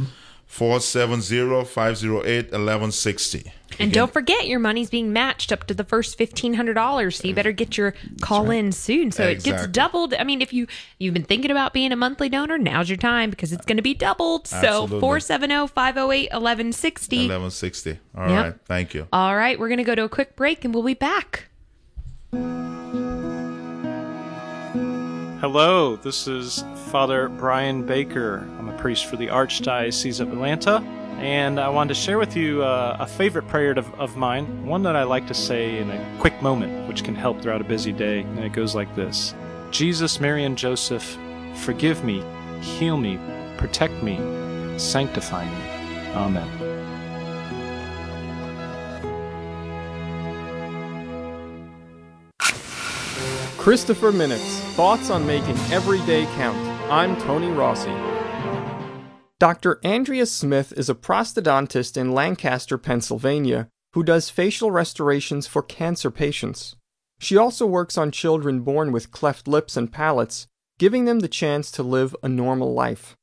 [0.47, 3.53] 470 508 1160.
[3.79, 7.19] And don't forget, your money's being matched up to the first fifteen hundred dollars.
[7.19, 7.37] So you mm.
[7.37, 10.15] better get your call in soon, so it gets doubled.
[10.15, 10.67] I mean, if you
[10.99, 13.83] you've been thinking about being a monthly donor, now's your time because it's going to
[13.83, 14.47] be doubled.
[14.47, 15.01] So Absolutely.
[15.01, 16.31] 470-508-1160.
[16.31, 17.99] 1160.
[18.17, 18.45] All Yep.
[18.45, 18.55] right.
[18.65, 19.09] Thank you.
[19.13, 21.49] All right, we're going to go to a quick break, and we'll be back.
[25.41, 28.39] Hello, this is Father Brian Baker.
[28.59, 30.81] I'm a priest for the Archdiocese of Atlanta.
[31.19, 34.83] and I wanted to share with you uh, a favorite prayer of, of mine, one
[34.85, 37.93] that I like to say in a quick moment, which can help throughout a busy
[37.93, 38.21] day.
[38.21, 39.35] And it goes like this
[39.71, 41.19] Jesus, Mary, and Joseph,
[41.57, 42.25] forgive me,
[42.63, 43.19] heal me,
[43.59, 44.17] protect me,
[44.79, 46.13] sanctify me.
[46.15, 46.76] Amen.
[53.67, 56.57] Christopher Minutes Thoughts on Making Every Day Count.
[56.89, 57.91] I'm Tony Rossi.
[59.41, 59.81] Dr.
[59.83, 66.77] Andrea Smith is a prosthodontist in Lancaster, Pennsylvania, who does facial restorations for cancer patients.
[67.19, 70.47] She also works on children born with cleft lips and palates,
[70.79, 73.17] giving them the chance to live a normal life.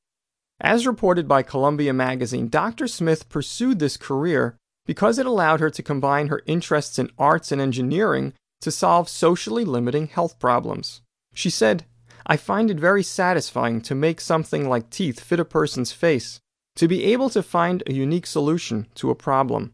[0.59, 2.89] As reported by Columbia Magazine, Dr.
[2.89, 7.61] Smith pursued this career because it allowed her to combine her interests in arts and
[7.61, 11.01] engineering to solve socially limiting health problems.
[11.33, 11.83] She said,
[12.25, 16.39] I find it very satisfying to make something like teeth fit a person's face,
[16.77, 19.73] to be able to find a unique solution to a problem.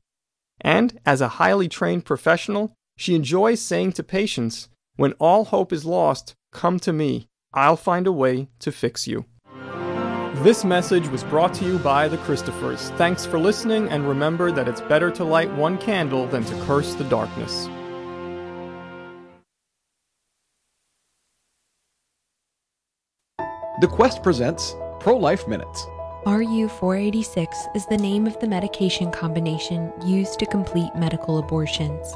[0.60, 5.86] And as a highly trained professional, she enjoys saying to patients, When all hope is
[5.86, 7.28] lost, come to me.
[7.54, 9.25] I'll find a way to fix you.
[10.43, 12.95] This message was brought to you by the Christophers.
[12.97, 16.95] Thanks for listening, and remember that it's better to light one candle than to curse
[16.95, 17.69] the darkness.
[23.79, 25.87] The Quest presents Pro Life Minutes.
[26.25, 32.13] RU486 is the name of the medication combination used to complete medical abortions.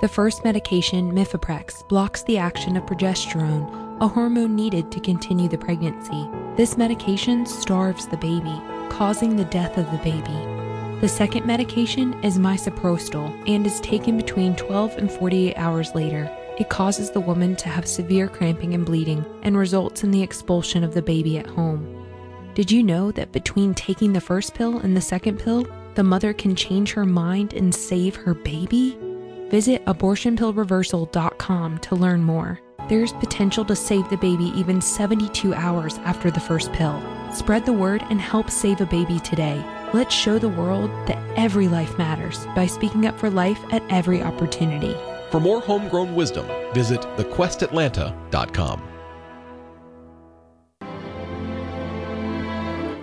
[0.00, 5.56] The first medication, Mifeprex, blocks the action of progesterone, a hormone needed to continue the
[5.56, 6.28] pregnancy.
[6.56, 11.00] This medication starves the baby, causing the death of the baby.
[11.00, 16.28] The second medication is misoprostol and is taken between 12 and 48 hours later.
[16.58, 20.84] It causes the woman to have severe cramping and bleeding and results in the expulsion
[20.84, 22.06] of the baby at home.
[22.54, 26.32] Did you know that between taking the first pill and the second pill, the mother
[26.32, 28.96] can change her mind and save her baby?
[29.50, 32.60] Visit abortionpillreversal.com to learn more.
[32.88, 37.02] There's potential to save the baby even 72 hours after the first pill.
[37.32, 39.64] Spread the word and help save a baby today.
[39.92, 44.22] Let's show the world that every life matters by speaking up for life at every
[44.22, 44.94] opportunity.
[45.34, 48.82] For more homegrown wisdom, visit thequestatlanta.com.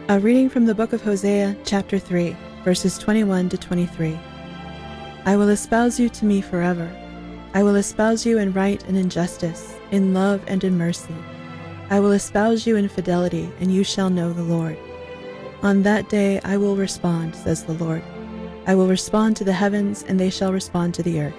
[0.08, 4.18] A reading from the book of Hosea, chapter 3, verses 21 to 23.
[5.26, 6.90] I will espouse you to me forever.
[7.54, 11.18] I will espouse you in right and in justice, in love and in mercy.
[11.90, 14.78] I will espouse you in fidelity, and you shall know the Lord.
[15.64, 18.02] On that day I will respond, says the Lord.
[18.68, 21.36] I will respond to the heavens, and they shall respond to the earth.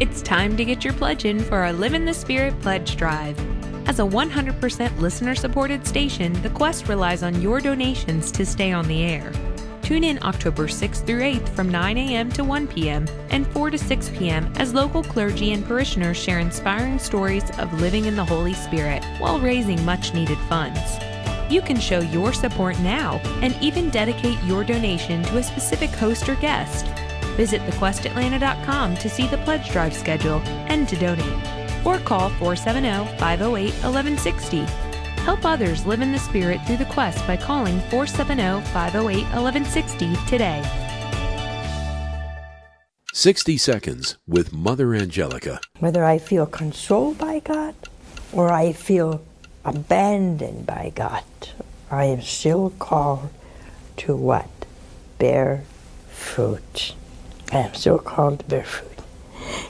[0.00, 3.38] It's time to get your pledge in for our Live in the Spirit pledge drive.
[3.86, 8.88] As a 100% listener supported station, The Quest relies on your donations to stay on
[8.88, 9.30] the air.
[9.82, 12.32] Tune in October 6th through 8th from 9 a.m.
[12.32, 13.06] to 1 p.m.
[13.28, 14.50] and 4 to 6 p.m.
[14.56, 19.38] as local clergy and parishioners share inspiring stories of living in the Holy Spirit while
[19.38, 20.80] raising much needed funds.
[21.50, 26.26] You can show your support now and even dedicate your donation to a specific host
[26.26, 26.86] or guest.
[27.40, 31.86] Visit thequestatlanta.com to see the pledge drive schedule and to donate.
[31.86, 34.58] Or call 470 508 1160.
[35.24, 40.62] Help others live in the Spirit through the quest by calling 470 508 1160 today.
[43.14, 45.62] 60 Seconds with Mother Angelica.
[45.78, 47.74] Whether I feel consoled by God
[48.34, 49.24] or I feel
[49.64, 51.24] abandoned by God,
[51.90, 53.30] I am still called
[53.96, 54.50] to what?
[55.18, 55.64] Bear
[56.10, 56.92] fruit.
[57.52, 58.90] I am still called to bear fruit.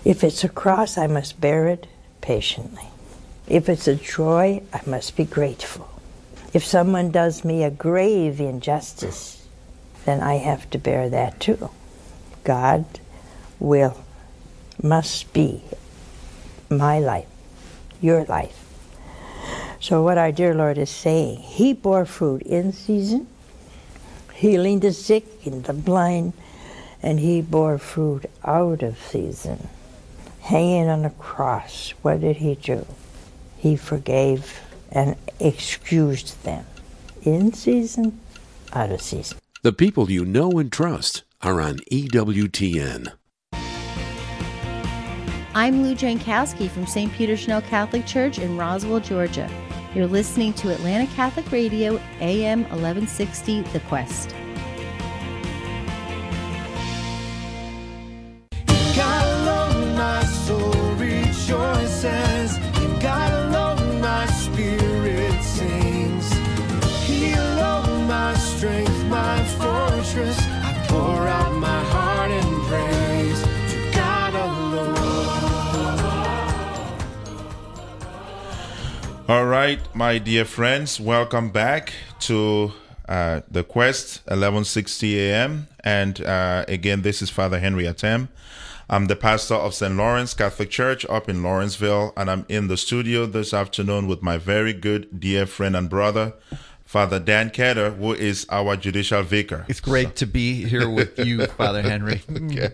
[0.05, 1.87] If it's a cross, I must bear it
[2.21, 2.85] patiently.
[3.47, 5.89] If it's a joy, I must be grateful.
[6.53, 9.47] If someone does me a grave injustice,
[10.05, 11.71] then I have to bear that too.
[12.45, 12.85] God
[13.59, 14.03] will,
[14.83, 15.63] must be
[16.69, 17.29] my life,
[18.01, 18.57] your life.
[19.81, 23.27] So, what our dear Lord is saying, He bore fruit in season,
[24.35, 26.33] healing the sick and the blind,
[27.03, 29.69] and He bore fruit out of season.
[30.41, 32.87] Hanging on a cross, what did He do?
[33.57, 34.61] He forgave
[34.91, 36.65] and excused them
[37.23, 38.21] in season,
[38.73, 39.39] out of season.
[39.63, 43.13] The people you know and trust are on EWTN.
[45.53, 47.13] I'm Lou Jankowski from St.
[47.13, 49.51] Peter Chanel Catholic Church in Roswell, Georgia.
[49.95, 54.35] You're listening to Atlanta Catholic Radio, AM 1160, The Quest.
[60.01, 66.27] my soul rejoices, in God alone my spirit sings.
[67.07, 74.33] He alone my strength, my fortress, I pour out my heart in praise to God
[74.47, 74.97] alone.
[79.29, 82.73] All right, my dear friends, welcome back to
[83.07, 85.69] uh, the Quest, 11:60 a.m.
[85.85, 88.29] And uh, again, this is Father Henry Atem.
[88.93, 89.95] I'm the pastor of St.
[89.95, 94.37] Lawrence Catholic Church up in Lawrenceville, and I'm in the studio this afternoon with my
[94.37, 96.33] very good dear friend and brother,
[96.85, 99.65] Father Dan Ketter, who is our judicial vicar.
[99.69, 102.21] It's great to be here with you, Father Henry.
[102.29, 102.71] okay.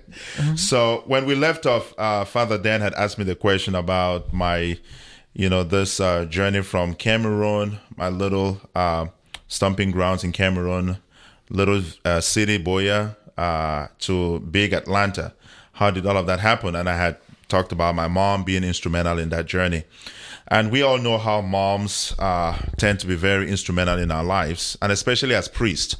[0.54, 4.78] So when we left off, uh, Father Dan had asked me the question about my,
[5.34, 9.08] you know, this uh, journey from Cameroon, my little uh,
[9.48, 10.96] stomping grounds in Cameroon,
[11.50, 15.34] little uh, city Buea, uh, to big Atlanta.
[15.76, 16.74] How did all of that happen?
[16.74, 17.16] And I had
[17.48, 19.84] talked about my mom being instrumental in that journey.
[20.48, 24.78] And we all know how moms uh, tend to be very instrumental in our lives,
[24.80, 25.96] and especially as priests.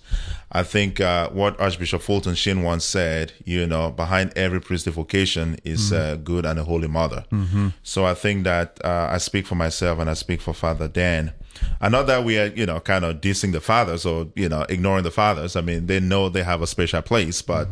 [0.53, 5.59] I think uh, what Archbishop Fulton Sheen once said, you know, behind every priestly vocation
[5.65, 6.13] is Mhm.
[6.13, 7.25] a good and a holy mother.
[7.33, 7.73] Mhm.
[7.83, 11.33] So I think that uh, I speak for myself and I speak for Father Dan.
[11.81, 14.65] And not that we are, you know, kind of dissing the fathers or, you know,
[14.69, 15.57] ignoring the fathers.
[15.57, 17.67] I mean, they know they have a special place, but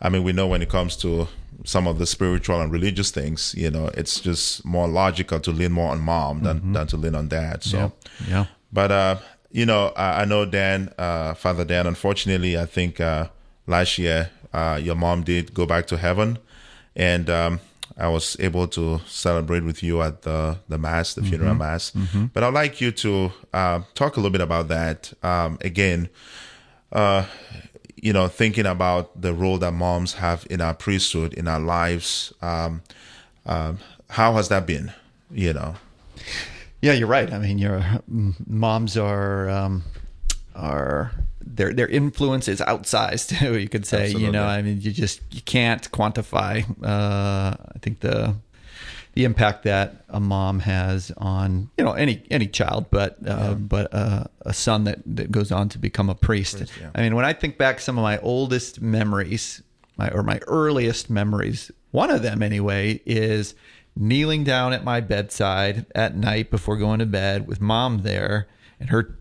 [0.00, 1.28] I mean, we know when it comes to
[1.64, 5.72] some of the spiritual and religious things, you know, it's just more logical to lean
[5.72, 7.62] more on mom than, than to lean on dad.
[7.64, 7.90] So, Yeah.
[8.28, 8.44] Yeah.
[8.72, 9.16] but uh,
[9.50, 11.86] you know, I, I know Dan, uh, Father Dan.
[11.86, 13.28] Unfortunately, I think uh,
[13.66, 16.38] last year uh, your mom did go back to heaven,
[16.94, 17.60] and um,
[17.96, 21.58] I was able to celebrate with you at the the mass, the funeral Mhm.
[21.58, 21.90] mass.
[21.90, 22.30] Mhm.
[22.32, 26.08] But I'd like you to uh, talk a little bit about that um, again.
[28.02, 32.32] You know, thinking about the role that moms have in our priesthood, in our lives.
[32.42, 32.82] Um,
[33.46, 33.78] um,
[34.10, 34.92] how has that been?
[35.30, 35.74] You know.
[36.80, 37.32] Yeah, you're right.
[37.32, 39.82] I mean, your moms are um,
[40.54, 43.32] are their their influence is outsized.
[43.60, 44.10] you could say.
[44.10, 46.64] You know, I mean, you just you can't quantify.
[46.82, 48.36] Uh, I think the
[49.18, 53.92] the impact that a mom has on you know any any child, but uh, but
[53.92, 56.62] uh, a son that that goes on to become a priest.
[56.94, 59.60] I mean, when I think back, some of my oldest memories,
[59.96, 63.56] my or my earliest memories, one of them anyway, is
[63.96, 68.46] kneeling down at my bedside at night before going to bed with mom there
[68.78, 69.17] and her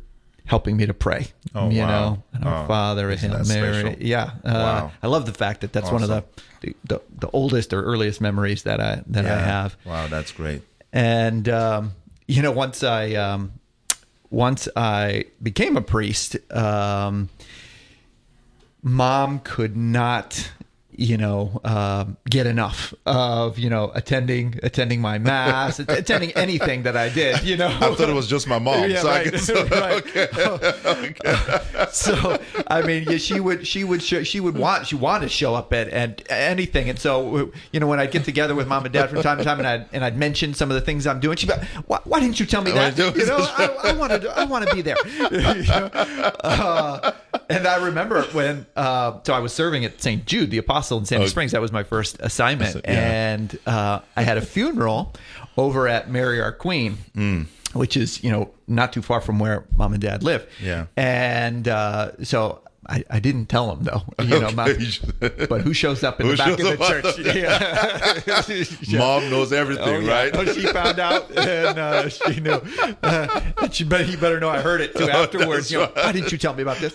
[0.47, 1.27] helping me to pray.
[1.53, 1.87] Oh, you wow.
[1.87, 3.45] know, and our Oh, Father, Hail Mary.
[3.81, 3.95] special?
[3.99, 4.91] Yeah, uh, Wow.
[5.03, 6.23] I love the fact that that's one of the,
[6.61, 9.77] the the the oldest or earliest memories that I that I have.
[9.85, 10.61] Wow, that's great.
[10.91, 11.91] And um,
[12.27, 13.51] you know, once I um,
[14.29, 17.29] once I became a priest, um,
[18.83, 20.51] mom could not
[20.97, 26.97] you know um, get enough of you know attending attending my mass attending anything that
[26.97, 28.77] i did you know I thought it was just my mom.
[28.87, 29.49] Yeah, so I right, guess,
[31.25, 31.93] right.
[31.93, 35.29] so I mean, yeah, she would she would show, she would want she wanted to
[35.29, 38.85] show up at, at anything, and so you know when I'd get together with mom
[38.85, 41.05] and dad from time to time, and I'd and I'd mention some of the things
[41.07, 42.97] I'm doing, she'd be like, why, why didn't you tell me that?
[42.97, 44.95] you- know, I, I wanted to, I want to be there.
[45.31, 45.89] You know?
[46.43, 47.11] Uh,
[47.49, 50.25] and I remember when uh, so I was serving at St.
[50.25, 51.29] Jude, the Apostle in Sandy Oh.
[51.29, 51.51] Springs.
[51.53, 52.91] That was my first assignment, yeah.
[53.33, 55.13] and uh, I had a funeral
[55.57, 57.45] over at Mary Our Queen Mm.
[57.73, 60.47] which is you know not too far from where mom and dad live.
[60.61, 60.85] Yeah.
[60.95, 64.03] And uh, so I, I didn't tell him though.
[64.23, 64.55] You know, Okay.
[64.55, 64.73] my,
[65.49, 67.19] but who shows up in Who the back of the church?
[68.93, 68.97] Yeah.
[68.99, 70.11] Mom knows everything, Oh, yeah.
[70.13, 70.31] right?
[70.35, 72.61] Oh, she found out, and uh, she knew.
[73.03, 75.71] Uh, and she, but he better know I heard it too Oh, afterwards.
[75.71, 75.95] You know, right.
[75.97, 76.93] why didn't you tell me about this?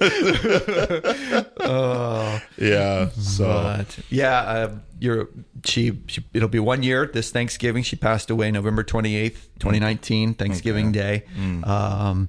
[1.61, 5.29] oh, Yeah, so- but, yeah, uh, you're
[5.65, 6.25] she, she.
[6.33, 7.83] It'll be one year this Thanksgiving.
[7.83, 11.25] She passed away November twenty eighth, twenty nineteen, Thanksgiving Day.
[11.39, 11.67] Mm.
[11.67, 12.29] Um,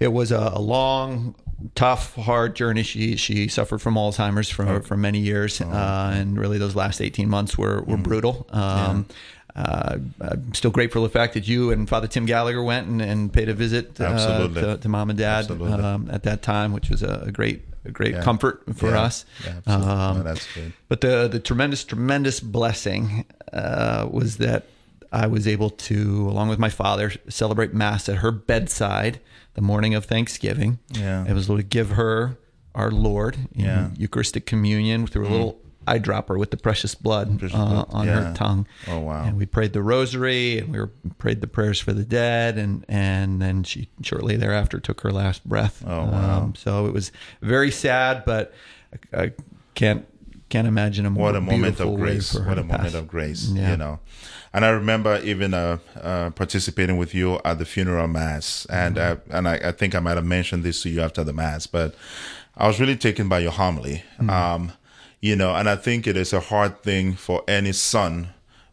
[0.00, 1.34] it was a, a long,
[1.74, 2.82] tough, hard journey.
[2.82, 4.80] She she suffered from Alzheimer's for Oh.
[4.80, 7.86] for many years, uh, and really those last eighteen months were Mm.
[7.88, 8.46] were brutal.
[8.50, 9.06] Um,
[9.56, 13.00] uh, I'm still grateful for the fact that you and Father Tim Gallagher went and,
[13.00, 16.90] and paid a visit uh, to, to mom and dad um, at that time, which
[16.90, 18.22] was a, great a great Yeah.
[18.22, 19.02] comfort for Yeah.
[19.02, 19.24] us.
[19.44, 19.72] Yeah.
[19.72, 20.72] Um, No, that's good.
[20.88, 24.66] But the the tremendous tremendous blessing uh, was that
[25.12, 29.20] I was able to, along with my father, celebrate mass at her bedside
[29.54, 30.78] the morning of Thanksgiving.
[30.92, 31.24] Yeah.
[31.26, 32.36] It was to give her
[32.74, 33.90] our Lord in Yeah.
[33.96, 35.32] Eucharistic communion through a Mm.
[35.32, 38.20] little eyedropper with the precious blood, Precious uh, blood, on yeah.
[38.30, 38.66] her tongue.
[38.88, 39.24] Oh, wow.
[39.24, 42.84] And we prayed the rosary and we were, prayed the prayers for the dead and
[42.88, 45.84] and then she shortly thereafter took her last breath.
[45.86, 46.38] Oh, wow.
[46.44, 48.52] Um, so it was very sad, but
[49.14, 49.32] I, I
[49.74, 50.06] can't
[50.48, 52.94] can't imagine a more what a moment of grace what a moment pass.
[52.94, 53.72] of grace Yeah.
[53.72, 53.98] you know
[54.54, 59.30] and i remember even uh, uh, participating with you at the funeral mass and Mm-hmm.
[59.30, 61.66] uh, and I, I think i might have mentioned this to you after the mass
[61.66, 61.94] but
[62.56, 64.30] i was really taken by your homily Mm-hmm.
[64.30, 64.72] um,
[65.20, 68.28] you know and i think it is a hard thing for any son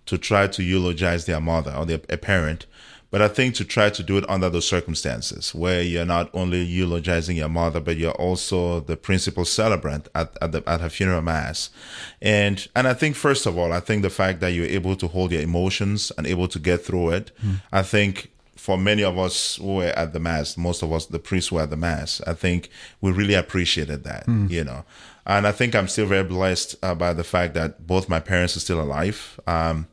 [0.05, 2.65] to try to eulogize their mother or their a parent
[3.11, 6.61] But I think to try to do it under those circumstances where you're not only
[6.63, 11.21] eulogizing your mother, but you're also the principal celebrant at, at, the, at her funeral
[11.21, 11.69] mass.
[12.21, 15.07] And, and I think, first of all, I think the fact that you're able to
[15.07, 17.31] hold your emotions and able to get through it,
[17.73, 21.19] I think for many of us who were at the mass, most of us, the
[21.19, 22.69] priests were at the mass, I think
[23.01, 24.85] we really appreciated that, you know.
[25.25, 28.55] And I think I'm still very blessed uh, by the fact that both my parents
[28.55, 29.39] are still alive.
[29.47, 29.87] Um,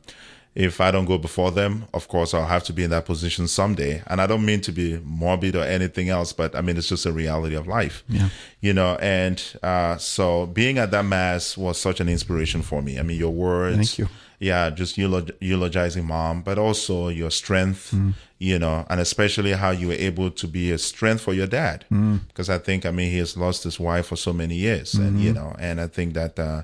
[0.67, 3.47] if I don't go before them, of course, I'll have to be in that position
[3.47, 4.03] someday.
[4.07, 7.05] And I don't mean to be morbid or anything else, but I mean, it's just
[7.05, 8.29] a reality of life, Yeah.
[8.59, 8.97] you know.
[9.01, 12.99] And uh, so being at that mass was such an inspiration for me.
[12.99, 13.77] I mean, your words.
[13.77, 14.09] Thank you.
[14.41, 18.13] Yeah, just eulog- eulogizing mom, but also your strength, Mm.
[18.37, 21.83] you know, and especially how you were able to be a strength for your dad.
[21.91, 22.19] Mm.
[22.29, 25.19] Because I think, I mean, he has lost his wife for so many years, and
[25.21, 25.35] you Mhm.
[25.35, 26.61] know, and I think that uh,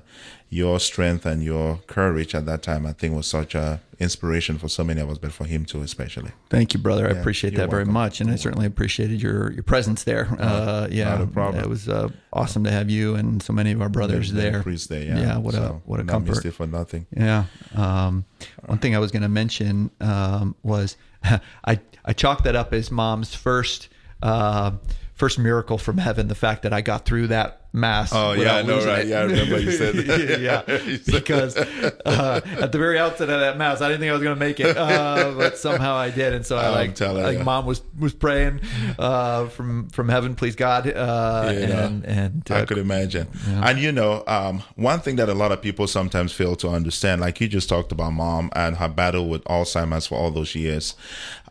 [0.48, 4.68] your strength and your courage at that time, I think, was such a inspiration for
[4.68, 6.30] so many of us, but for him too, especially.
[6.50, 7.08] Thank you, brother.
[7.08, 10.28] I Yeah, appreciate that very much, and I certainly appreciated your your presence there.
[10.38, 11.64] uh, yeah, not a problem.
[11.64, 14.62] It was uh, awesome to have you and so many of our brothers many there.
[14.62, 15.18] priests there, yeah.
[15.18, 16.30] yeah what a what a not comfort.
[16.30, 17.06] missed it for nothing.
[17.16, 17.44] Yeah.
[17.74, 18.24] Um,
[18.66, 20.96] one thing I was going to mention um, was
[21.64, 23.88] I I chalked that up as mom's first.
[24.22, 24.72] Uh,
[25.16, 28.12] First miracle from heaven, the fact that I got through that mass.
[28.12, 29.00] Oh, yeah, I know, right?
[29.00, 29.08] it.
[29.08, 30.40] Yeah, I remember you said that.
[30.40, 30.62] yeah,
[31.06, 34.34] because uh, at the very outset of that mass, I didn't think I was going
[34.34, 37.44] to make it, uh, but somehow I did, and so I like, telling like you.
[37.44, 38.60] mom was was praying
[38.98, 43.28] uh, from from heaven, please God, uh, know, and and I uh, could imagine.
[43.46, 43.70] Yeah.
[43.70, 47.20] And you know, um, one thing that a lot of people sometimes fail to understand,
[47.20, 50.94] like you just talked about mom and her battle with Alzheimer's for all those years,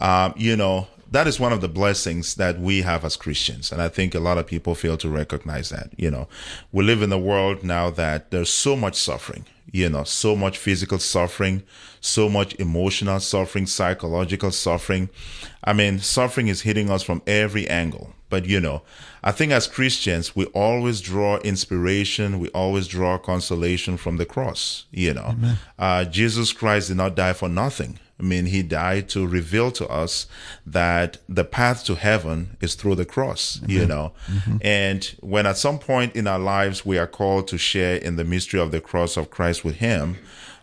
[0.02, 3.72] um, you know, that is one of the blessings that we have as Christians.
[3.72, 5.92] And I think a lot of people fail to recognize that.
[5.98, 6.28] You know,
[6.72, 10.58] we live in a world now that there's so much suffering, you know, so much
[10.58, 11.64] physical suffering,
[12.06, 15.10] so much emotional suffering, psychological suffering.
[15.64, 18.14] I mean, suffering is hitting us from every angle.
[18.30, 18.82] But, you know,
[19.24, 24.86] I think as Christians, we always draw inspiration, we always draw consolation from the cross,
[24.92, 25.36] you know.
[25.80, 28.00] Uh, Jesus Christ did not die for nothing.
[28.20, 30.28] I mean, he died to reveal to us
[30.66, 34.14] that the path to heaven is through the cross, you know.
[34.62, 38.24] And when at some point in our lives we are called to share in the
[38.24, 40.18] mystery of the cross of Christ with him,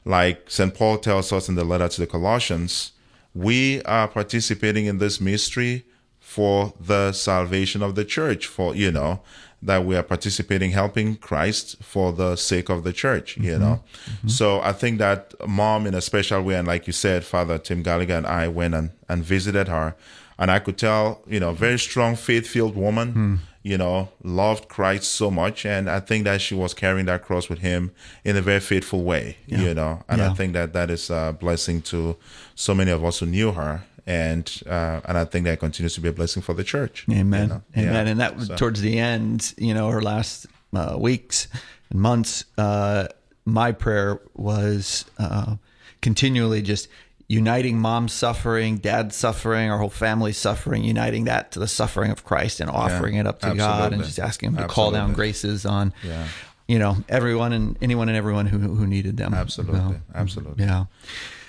[0.05, 0.75] like St.
[0.75, 2.93] Paul tells us in the letter to the Colossians,
[3.35, 5.85] we are participating in this mystery
[6.19, 9.21] for the salvation of the church, for, you know,
[9.63, 13.63] that we are participating, helping Christ for the sake of the church, you mm-hmm.
[13.63, 13.85] know.
[14.07, 14.29] Mm-hmm.
[14.29, 17.83] So I think that mom, in a special way, and like you said, Father Tim
[17.83, 19.95] Gallagher and I went and, and visited her,
[20.39, 23.35] and I could tell, you know, very strong, faith filled woman, hmm.
[23.63, 25.65] You know, loved Christ so much.
[25.65, 27.93] And I think that she was carrying that cross with him
[28.25, 30.03] in a very faithful way, you know.
[30.09, 30.31] And Yeah.
[30.31, 32.17] I think that that is a blessing to
[32.55, 33.85] so many of us who knew her.
[34.05, 37.05] And uh, and I think that continues to be a blessing for the church.
[37.07, 37.49] you Amen.
[37.49, 37.63] know.
[37.77, 38.07] Amen.
[38.07, 38.11] Yeah.
[38.13, 41.47] And that So- towards the end, you know, her last uh, weeks
[41.91, 43.07] and months, uh,
[43.45, 45.55] my prayer was uh,
[46.01, 46.89] continually just
[47.33, 52.25] uniting mom's suffering, dad's suffering, our whole family's suffering, uniting that to the suffering of
[52.25, 55.65] Christ and offering it up to God and just asking him to call down graces
[55.65, 56.29] on, Yeah.
[56.69, 59.33] you know, everyone and anyone and everyone who, who needed them.
[59.33, 59.81] Absolutely.
[59.81, 60.01] you know?
[60.15, 60.65] Absolutely.
[60.65, 60.85] Yeah.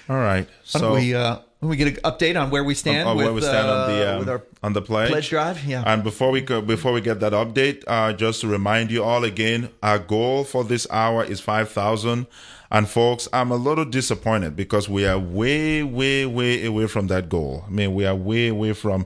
[0.09, 0.47] All right.
[0.63, 3.41] So we, uh, we get an update on where we stand on with, where we
[3.41, 5.09] stand on the uh, um, with our on the pledge.
[5.09, 5.65] pledge drive?
[5.65, 5.83] Yeah.
[5.85, 9.23] And before we go, before we get that update, uh, just to remind you all
[9.23, 12.27] again, our goal for this hour is five thousand.
[12.73, 17.29] And folks, I'm a little disappointed because we are way, way, way away from that
[17.29, 17.63] goal.
[17.67, 19.05] I mean, we are way away from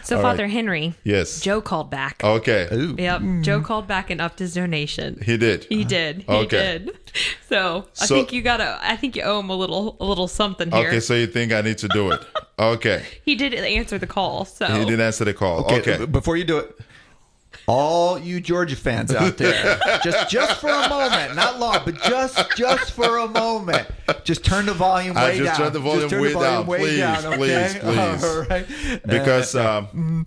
[0.03, 0.51] So All Father right.
[0.51, 1.39] Henry, yes.
[1.41, 2.23] Joe called back.
[2.23, 2.67] Okay.
[2.73, 2.95] Ooh.
[2.97, 5.21] Yep, Joe called back and upped his donation.
[5.23, 5.65] He did.
[5.65, 6.23] He did.
[6.23, 6.79] He Okay.
[6.79, 6.97] did.
[7.49, 8.79] So, I So- think you gotta.
[8.81, 10.87] I think you owe him a little, a little something here.
[10.87, 12.21] Okay, so you think I need to do it?
[12.57, 13.03] Okay.
[13.25, 14.45] he did answer the call.
[14.45, 15.65] So He didn't answer the call.
[15.65, 16.05] Okay, Okay.
[16.05, 16.79] Before you do it,
[17.67, 22.55] all you Georgia fans out there, just just for a moment, not long, but just
[22.57, 23.87] just for a moment,
[24.23, 25.57] just turn the volume I way just down.
[25.57, 26.65] turn the volume turn way the down.
[26.67, 27.79] way Please, down, please, okay?
[27.81, 28.23] please.
[28.23, 28.67] All right.
[29.05, 30.25] because Uh, um,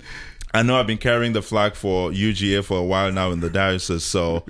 [0.55, 3.51] I know I've been carrying the flag for UGA for a while now in the
[3.51, 4.45] diocese, so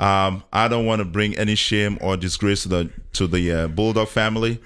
[0.00, 3.68] um, I don't want to bring any shame or disgrace to the to the uh,
[3.68, 4.58] Bulldog family.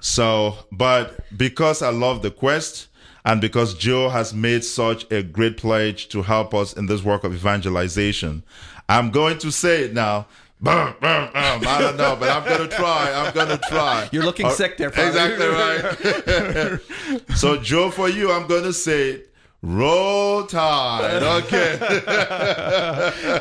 [0.00, 2.88] So, but because I love the quest,
[3.24, 7.22] and because Joe has made such a great pledge to help us in this work
[7.22, 8.42] of evangelization,
[8.88, 10.26] I'm going to say it now.
[10.60, 11.62] Bum, bum, bum.
[11.66, 13.12] I don't know, but I'm going to try.
[13.12, 14.08] I'm going to try.
[14.12, 15.08] You're looking Uh, sick there, Father.
[15.08, 17.36] Exactly right.
[17.36, 19.22] so, Joe, for you, I'm going to say,
[19.62, 21.22] roll tide.
[21.22, 21.78] Okay.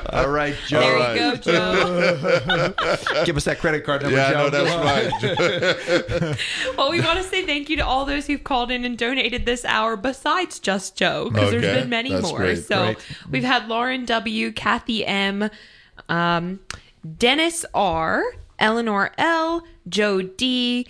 [0.13, 0.79] All right, Joe.
[0.79, 2.73] there All you go, Joe.
[3.25, 4.49] Give us that credit card number, yeah, Joe.
[4.49, 6.37] no, that's right.
[6.77, 9.45] well, we want to say thank you to all those who've called in and donated
[9.45, 12.37] this hour, besides just Joe, because Okay, there's been many that's more.
[12.37, 12.63] great.
[12.63, 12.97] So Great.
[13.29, 15.49] we've had Lauren W, Kathy M,
[16.07, 16.59] um,
[17.17, 18.23] Dennis R,
[18.59, 20.87] Eleanor L, Joe D.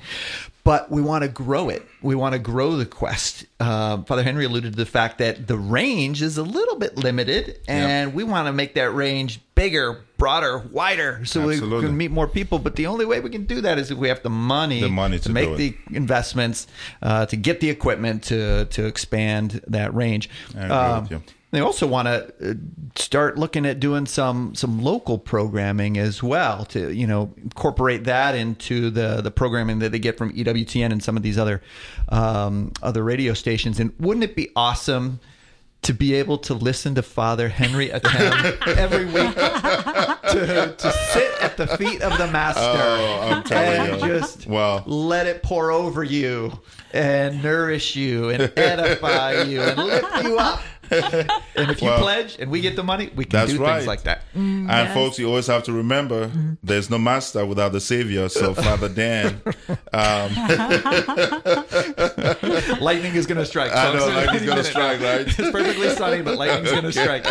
[0.66, 1.86] But we want to grow it.
[2.02, 3.46] We want to grow the Quest.
[3.60, 7.60] Uh, Father Henry alluded to the fact that the range is a little bit limited,
[7.68, 12.30] and we want to make that range bigger, broader, wider, so we can meet more
[12.30, 12.60] people.
[12.60, 14.88] But the only way we can do that is if we have the money, The
[14.90, 16.68] money to make the investments
[17.02, 20.30] uh, to get the equipment to to expand that range.
[20.58, 21.24] Um.
[21.54, 22.54] They also want to uh,
[22.96, 28.34] start looking at doing some some local programming as well to you know incorporate that
[28.36, 31.62] into the the programming that they get from EWTN and some of these other
[32.10, 33.80] um, other radio stations.
[33.80, 35.20] And wouldn't it be awesome?
[35.84, 41.58] To be able to listen to Father Henry Atem every week, to, to sit at
[41.58, 44.08] the feet of the Master, Oh, and you.
[44.08, 46.58] just Well- let it pour over you
[46.94, 50.62] and nourish you and edify you and lift you up.
[51.56, 53.76] And if you Well, pledge and we get the money, we can that's do right.
[53.76, 54.24] things like that.
[54.36, 56.32] and folks, you always have to remember
[56.64, 58.28] there's no master without the savior.
[58.30, 59.42] So, Father Dan,
[59.94, 60.34] um,
[62.82, 63.72] Lightning is going to strike.
[63.74, 65.28] I know lightning's going to strike, right?
[65.28, 67.24] It's perfectly sunny, but lightning's going to strike.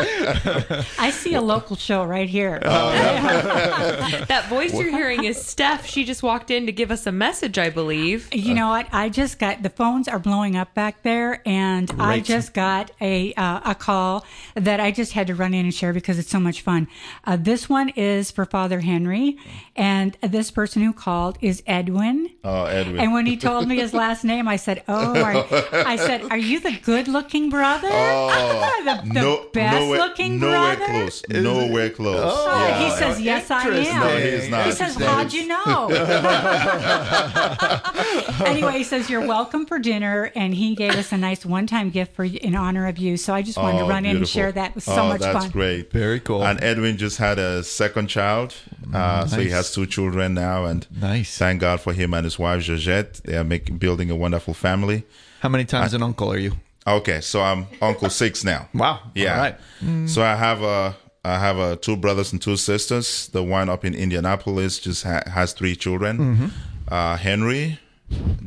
[0.99, 2.59] I see a local show right here.
[2.63, 5.87] That voice you're hearing is Steph.
[5.87, 8.29] She just walked in to give us a message, I believe.
[8.33, 8.87] You know what?
[8.93, 13.33] I just got the phones are blowing up back there, and I just got a
[13.43, 14.25] uh, a call
[14.55, 16.87] that I just had to run in and share because it's so much fun.
[17.25, 19.37] Uh, this one is for Father Henry,
[19.75, 22.31] and this person who called is Edwin.
[22.45, 23.01] Oh, Edwin.
[23.01, 25.45] And when he told me his last name, I said, "Oh, are,
[25.87, 27.89] I said, are you the good-looking brother?
[27.91, 31.23] Oh, the, the no, best-looking nowhere, brother." nowhere close.
[31.29, 32.21] Nowhere close.
[32.23, 32.85] Oh, oh yeah.
[32.85, 34.67] he says, "Yes, I am." No, he is not.
[34.67, 35.89] He says, "How'd you know?"
[38.47, 42.15] anyway, he says, "You're welcome for dinner," and he gave us a nice one-time gift
[42.15, 43.17] for in honor of you.
[43.17, 44.71] So So I just wanted to Oh, run in and share that.
[44.71, 45.51] It was so oh, much that's fun.
[45.51, 45.91] great.
[45.91, 46.45] Very cool.
[46.45, 48.55] And Edwin just had a second child,
[48.93, 51.39] uh, so he has two children now, and Nice.
[51.39, 53.15] thank God for him and his wife Georgette.
[53.25, 55.05] They are making building a wonderful family.
[55.41, 56.53] How many times an uncle are you?
[56.87, 58.69] Okay, so I'm Uncle Six now.
[58.75, 59.01] Wow.
[59.15, 59.35] Yeah.
[59.35, 60.09] All right.
[60.09, 63.29] So I have a I have a two brothers and two sisters.
[63.29, 66.19] The one up in Indianapolis just ha- has three children.
[66.19, 66.47] Mm-hmm.
[66.89, 67.79] Uh, Henry,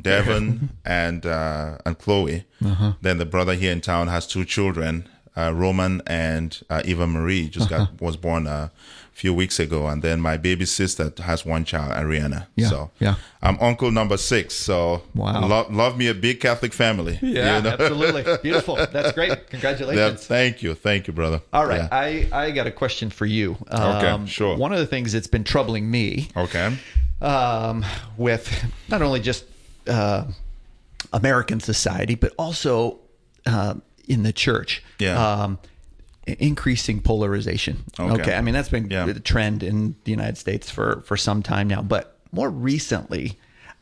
[0.01, 2.45] Devon, and uh, and Chloe.
[2.63, 2.93] Uh-huh.
[3.01, 5.07] Then the brother here in town has two children.
[5.37, 7.85] Uh, Roman and uh, Eva Marie just Uh-huh.
[7.85, 8.47] got was born
[9.15, 12.47] few weeks ago, and then my baby sister has one child, Ariana.
[12.57, 13.15] Yeah, So yeah.
[13.41, 14.53] I'm uncle number six.
[14.53, 15.47] So Wow.
[15.47, 17.17] lo- love me a big Catholic family.
[17.21, 17.69] Yeah, you know?
[17.79, 18.23] absolutely.
[18.43, 18.75] Beautiful.
[18.75, 19.29] That's great.
[19.29, 20.27] Yeah, Congratulations.
[20.27, 21.39] thank you, thank you, brother.
[21.53, 21.83] All right.
[21.83, 21.87] Yeah.
[21.91, 23.55] I, I got a question for you.
[23.69, 24.57] Um, Okay, sure.
[24.57, 26.77] One of the things that's been troubling me Okay.
[27.21, 27.85] um,
[28.17, 28.51] with
[28.89, 29.45] not only just
[29.87, 30.25] uh,
[31.13, 32.99] American society, but also
[33.45, 33.75] uh,
[34.09, 34.83] in the church.
[34.99, 35.15] Yeah.
[35.17, 35.67] Um, i-
[36.27, 37.83] increasing polarization.
[37.99, 38.35] Okay.
[38.35, 39.05] I mean, that's been Yeah.
[39.05, 41.81] the trend in the United States for, for some time now.
[41.81, 43.37] But more recently,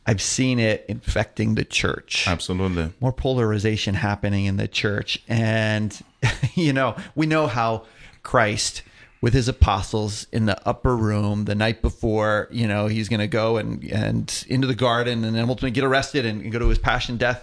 [0.06, 2.92] I've seen it infecting the church Absolutely.
[3.00, 5.22] more polarization happening in the church.
[5.28, 5.98] And,
[6.54, 7.84] you know, we know how
[8.22, 8.82] Christ,
[9.22, 13.26] with his apostles in the upper room the night before, you know, he's going to
[13.26, 16.78] go and, and into the garden and then ultimately get arrested and, go to his
[16.78, 17.42] passion, death,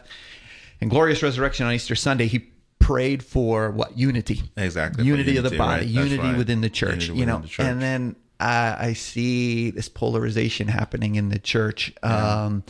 [0.80, 2.28] and glorious resurrection on Easter Sunday.
[2.28, 2.51] He
[2.82, 3.98] prayed for what?
[3.98, 4.42] Unity.
[4.58, 5.88] Exactly, for Unity, of the body, right.
[5.88, 6.38] Unity right.
[6.38, 7.66] within the church, Unity you know, the church.
[7.66, 11.94] and then uh, I see this polarization happening in the church.
[12.04, 12.64] Um,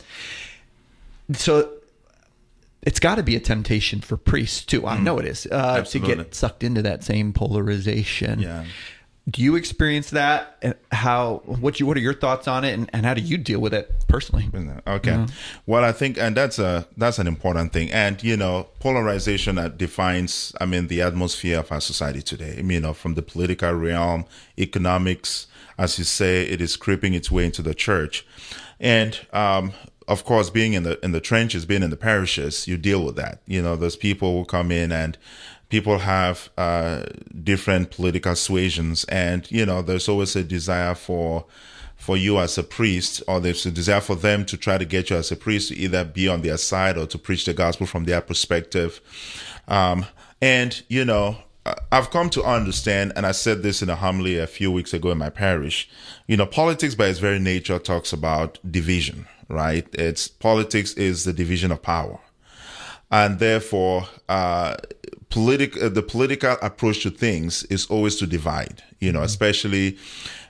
[1.32, 1.72] so
[2.82, 4.86] it's got to be a temptation for priests too.
[4.86, 6.06] I know it is uh, to Mm.
[6.06, 8.40] Get sucked into that same polarization.
[8.40, 8.64] Yeah.
[9.30, 10.56] Do you experience that?
[10.62, 11.42] And how?
[11.44, 11.86] What you?
[11.86, 12.72] What are your thoughts on it?
[12.72, 14.50] And, and how do you deal with it personally?
[14.86, 15.26] Okay.
[15.64, 17.90] Well, I think, and that's a that's an important thing.
[17.92, 22.56] And you know, polarization that defines, I mean, the atmosphere of our society today.
[22.58, 24.24] I mean, you know, from the political realm,
[24.58, 25.46] economics,
[25.78, 28.26] as you say, it is creeping its way into the church,
[28.80, 29.72] and um,
[30.08, 33.16] of course, being in the in the trenches, being in the parishes, you deal with
[33.16, 33.40] that.
[33.46, 35.16] You know, those people will come in and
[35.72, 37.02] people have uh,
[37.42, 41.46] different political suasions, and you know, there's always a desire for
[41.96, 45.08] for you as a priest, or there's a desire for them to try to get
[45.08, 47.86] you as a priest to either be on their side or to preach the gospel
[47.86, 49.00] from their perspective.
[49.66, 50.04] Um,
[50.42, 51.38] and, you know,
[51.92, 55.12] I've come to understand, and I said this in a homily a few weeks ago
[55.12, 55.88] in my parish,
[56.26, 59.86] you know, politics by its very nature talks about division, right?
[59.94, 62.18] It's politics is the division of power
[63.12, 64.74] and therefore uh,
[65.32, 69.96] politic uh, the political approach to things is always to divide you know especially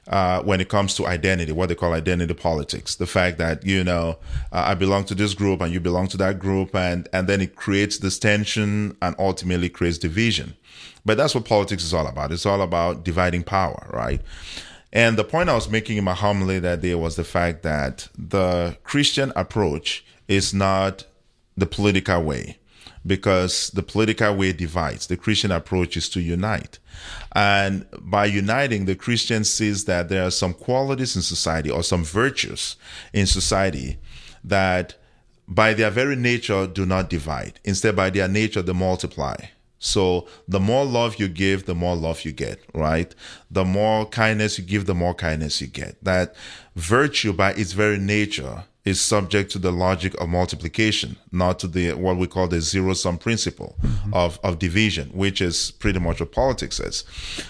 [0.09, 2.97] uh, when it comes to identity what they call identity politics.
[2.97, 4.18] The fact that you know
[4.51, 7.41] uh, i belong to this group and you belong to that group and and then
[7.41, 10.55] it creates this tension and ultimately creates division.
[11.05, 12.33] But that's what politics is all about.
[12.33, 14.20] It's all about dividing power right?
[14.93, 18.09] And the point I was making in my homily that day was the fact that
[18.18, 21.05] the Christian approach is not
[21.57, 22.59] the political way
[23.07, 25.07] because the political way divides.
[25.07, 26.78] The Christian approach is to unite.
[27.32, 32.05] And by uniting, the Christian sees that there are some qualities in society or some
[32.05, 32.76] virtues
[33.12, 33.98] in society
[34.44, 34.94] that
[35.48, 37.59] by their very nature do not divide.
[37.64, 39.36] Instead, by their nature, they multiply.
[39.78, 43.12] So the more love you give, the more love you get, right?
[43.50, 46.03] The more kindness you give, the more kindness you get.
[46.05, 46.36] That
[46.76, 51.93] virtue by its very nature is subject to the logic of multiplication, not to the
[51.93, 53.76] what we call the zero sum principle
[54.12, 57.05] of, of division, which is pretty much what politics is.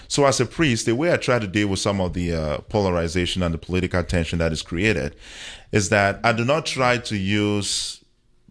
[0.07, 2.57] So as a priest, the way I try to deal with some of the uh,
[2.69, 5.15] polarization and the political tension that is created
[5.71, 8.03] is that I do not try to use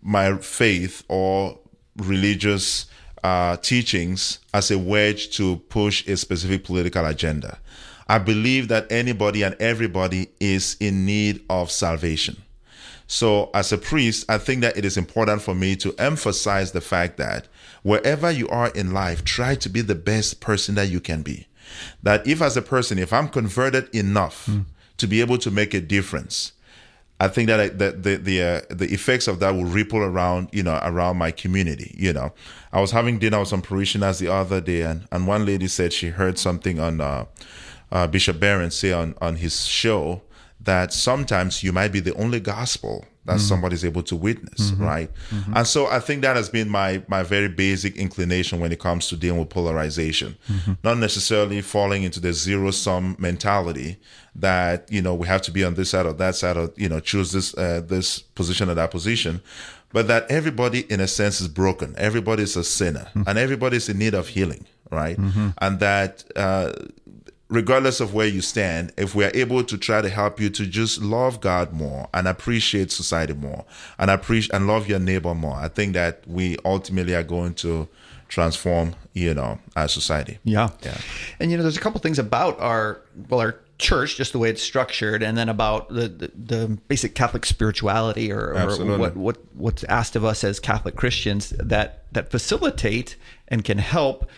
[0.03, 1.59] my faith or
[1.97, 2.87] religious
[3.23, 7.59] uh, teachings as a wedge to push a specific political agenda.
[8.09, 12.43] I believe that anybody and everybody is in need of salvation.
[13.13, 16.81] So, as a priest, I think that it is important for me to emphasize the
[16.81, 17.47] fact that
[17.83, 21.47] wherever you are in life, try to be the best person that you can be.
[22.03, 24.49] That if, as a person, if I'm converted enough
[24.97, 26.53] to be able to make a difference,
[27.21, 30.49] I think that I, the the the, uh, the effects of that will ripple around,
[30.51, 31.95] you know, around my community.
[31.99, 32.33] You know,
[32.73, 35.93] I was having dinner with some parishioners the other day, and, and one lady said
[35.93, 37.27] she heard something on uh,
[37.91, 40.23] uh, Bishop Barron say on on his show
[40.65, 43.39] that sometimes you might be the only gospel that Mm-hmm.
[43.53, 45.09] somebody's able to witness, right?
[45.55, 49.07] And so I think that has been my my very basic inclination when it comes
[49.09, 50.73] to dealing with polarization, Mm-hmm.
[50.83, 53.97] not necessarily falling into the zero sum mentality
[54.35, 56.89] that you know we have to be on this side or that side or you
[56.89, 59.41] know choose this uh, this position or that position,
[59.93, 63.99] but that everybody in a sense is broken, everybody is a sinner, and everybody's in
[63.99, 65.17] need of healing, right?
[65.59, 66.25] And that.
[66.35, 66.73] Uh,
[67.53, 70.67] regardless of where you stand, if we are able to try to help you to
[70.67, 73.67] just love God more and appreciate society more
[73.99, 77.89] and appreciate and love your neighbor more, I think that we ultimately are going to
[78.29, 80.39] transform, you know, our society.
[80.45, 80.71] Yeah.
[80.83, 80.97] Yeah.
[81.39, 84.49] And you know, there's a couple things about our well, our church, just the way
[84.49, 89.37] it's structured, and then about the the, the basic Catholic spirituality or, or what what
[89.55, 93.17] what's asked of us as Catholic Christians that that facilitate
[93.49, 94.31] and can help.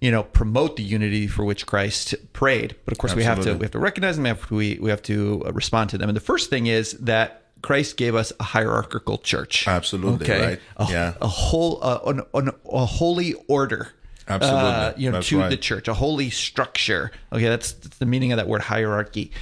[0.00, 3.52] You know, promote the unity for which Christ prayed, but of course we have to
[3.54, 4.22] we have to recognize them.
[4.24, 6.08] We have, we we have to uh, respond to them.
[6.08, 9.68] And the first thing is that Christ gave us a hierarchical church.
[9.68, 10.60] Absolutely, right.
[10.78, 11.14] A, Yeah.
[11.20, 13.92] a whole uh, an, an, a holy order
[14.26, 14.60] Absolutely.
[14.70, 15.50] uh, you know, That's to right.
[15.50, 17.10] the church, a holy structure.
[17.32, 19.32] Okay, that's, that's the meaning of that word hierarchy.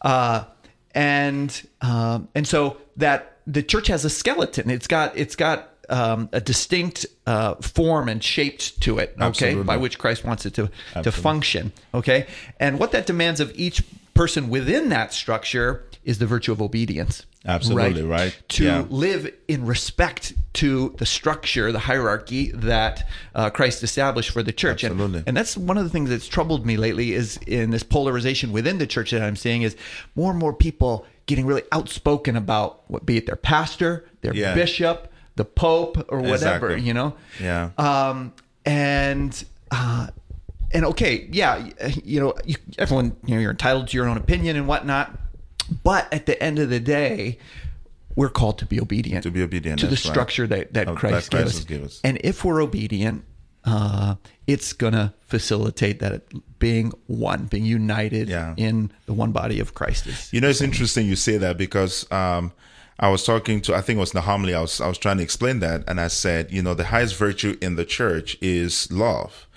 [0.00, 0.44] Uh,
[0.94, 4.68] and um, and so that the church has a skeleton.
[4.70, 9.10] It's got it's got um, a distinct uh, form and shaped to it.
[9.16, 9.64] Okay, Absolutely.
[9.64, 10.70] by which Christ wants it to
[11.02, 11.72] to function.
[11.94, 12.26] Okay,
[12.60, 13.82] and what that demands of each
[14.14, 17.24] person within that structure is the virtue of obedience.
[17.44, 18.36] Absolutely, right.
[18.50, 18.84] To Yeah.
[18.88, 24.84] live in respect to the structure, the hierarchy that uh, Christ established for the church.
[24.84, 28.52] And- And, that's one of the things that's troubled me lately is in this polarization
[28.52, 29.74] within the church that I'm seeing is
[30.14, 34.54] more and more people getting really outspoken about what be it their pastor, their Yeah.
[34.54, 36.80] bishop, the pope, or whatever, Exactly.
[36.82, 37.14] you know?
[37.40, 37.70] Yeah.
[37.78, 38.32] Um,
[38.64, 40.08] and uh,
[40.72, 41.68] and okay, yeah,
[42.04, 45.18] you know, you, everyone, you know, you're entitled to your own opinion and whatnot,
[45.82, 47.38] but at the end of the day,
[48.14, 50.12] we're called to be obedient To be obedient, to the that's right.
[50.12, 51.86] structure that that Christ, that gave, us.
[51.96, 52.00] us.
[52.04, 53.24] And if we're obedient,
[53.64, 54.16] uh,
[54.46, 56.22] it's gonna facilitate that
[56.58, 58.54] being one, being united Yeah.
[58.56, 60.06] in the one body of Christ.
[60.06, 62.52] Is, You know, it's interesting you say that because um,
[63.02, 65.24] I was talking to, I think it was Nahamli, I was, I was trying to
[65.24, 65.82] explain that.
[65.88, 69.48] And I said, you know, the highest virtue in the church is love.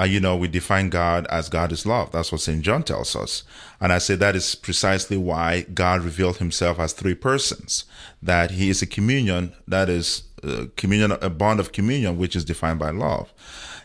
[0.00, 2.12] Uh, you know, we define God as God is love.
[2.12, 2.62] That's what St.
[2.62, 3.42] John tells us.
[3.78, 7.84] And I said that is precisely why God revealed himself as three persons,
[8.22, 12.44] that he is a communion, that is uh, communion, a bond of communion, which is
[12.44, 13.34] defined by love.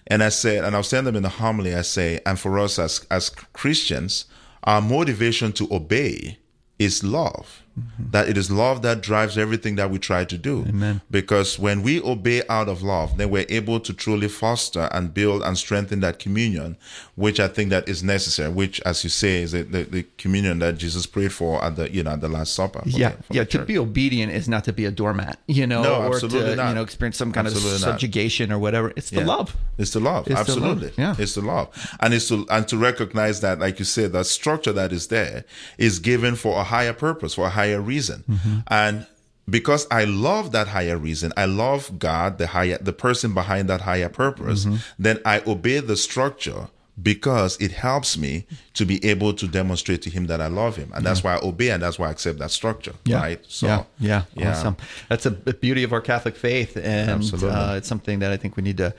[0.07, 2.57] And I said, and I was telling them in the homily, I say, and for
[2.57, 4.25] us as, as Christians,
[4.63, 6.39] our motivation to obey
[6.79, 7.63] is love.
[8.11, 10.65] That it is love that drives everything that we try to do.
[10.67, 11.01] Amen.
[11.11, 15.43] Because when we obey out of love, then we're able to truly foster and build
[15.43, 16.77] and strengthen that communion,
[17.15, 18.49] which I think that is necessary.
[18.51, 21.91] Which, as you say, is the, the, the communion that Jesus prayed for at the
[21.93, 22.81] you know at the Last Supper.
[22.85, 23.43] yeah, the- yeah.
[23.43, 26.55] To be obedient is not to be a doormat, you know, No, or absolutely to
[26.55, 26.69] not.
[26.69, 27.87] you know experience some kind Absolutely of not.
[27.91, 28.91] subjugation or whatever.
[28.95, 29.25] It's the Yeah.
[29.27, 29.55] love.
[29.77, 30.27] It's the love.
[30.27, 30.47] It's the love.
[30.49, 30.91] Absolutely.
[30.97, 31.15] Yeah.
[31.17, 31.67] It's the love.
[31.99, 35.45] And it's to and to recognize that, like you said, that structure that is there
[35.77, 38.23] is given for a higher purpose, for a higher reason.
[38.29, 38.57] Mm-hmm.
[38.67, 39.05] And
[39.49, 43.81] because I love that higher reason, I love God, the higher the person behind that
[43.81, 44.77] higher purpose, Mm-hmm.
[44.97, 46.67] then I obey the structure
[47.01, 50.91] because it helps me to be able to demonstrate to him that I love him.
[50.93, 52.93] And that's why I obey and that's why I accept that structure.
[53.05, 53.19] Yeah.
[53.21, 53.39] Right.
[53.47, 54.51] So yeah, yeah, yeah.
[54.51, 54.75] awesome.
[55.07, 58.63] That's a beauty of our Catholic faith, and uh, it's something that I think we
[58.63, 58.93] need to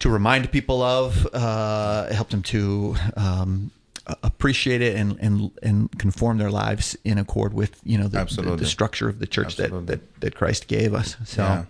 [0.00, 3.70] to remind people of, uh, help them to um,
[4.22, 8.18] appreciate it and and and conform their lives in accord with you know the, the,
[8.18, 8.56] Absolutely.
[8.56, 9.96] the structure of the church that, Absolutely.
[9.96, 11.16] that that Christ gave us.
[11.24, 11.42] So.
[11.42, 11.64] Yeah.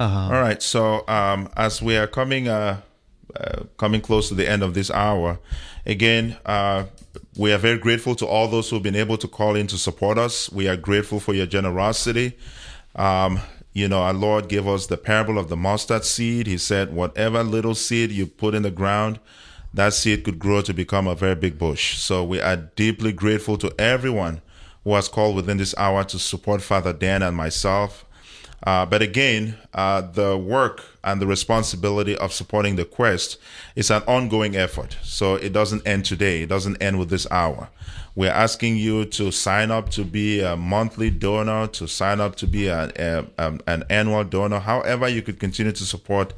[0.00, 0.62] All right.
[0.62, 2.80] So um, as we are coming uh,
[3.34, 5.38] uh, coming close to the end of this hour,
[5.86, 6.84] again, uh,
[7.36, 9.78] we are very grateful to all those who have been able to call in to
[9.78, 10.50] support us.
[10.50, 12.36] We are grateful for your generosity.
[12.94, 13.40] Um,
[13.72, 16.46] you know, our Lord gave us the parable of the mustard seed.
[16.46, 19.20] He said, whatever little seed you put in the ground,
[19.74, 21.98] that seed could grow to become a very big bush.
[21.98, 24.40] So we are deeply grateful to everyone
[24.84, 28.04] who has called within this hour to support Father Dan and myself.
[28.64, 33.38] Uh, but again, uh, the work and the responsibility of supporting the quest
[33.76, 34.96] is an ongoing effort.
[35.02, 36.42] So it doesn't end today.
[36.42, 37.68] It doesn't end with this hour.
[38.16, 42.48] We're asking you to sign up to be a monthly donor, to sign up to
[42.48, 44.58] be an, a, um, an annual donor.
[44.58, 46.34] However, you could continue to support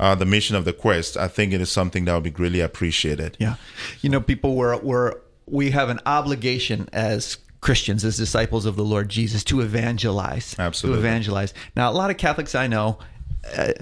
[0.00, 1.16] uh, the mission of the quest.
[1.16, 3.36] I think it is something that would be greatly appreciated.
[3.38, 3.54] Yeah.
[4.00, 8.84] You know, people were were we have an obligation as Christians, as disciples of the
[8.84, 10.56] Lord Jesus, to evangelize.
[10.58, 11.02] Absolutely.
[11.02, 11.54] To evangelize.
[11.76, 12.98] Now, a lot of Catholics I know.
[13.56, 13.72] Uh,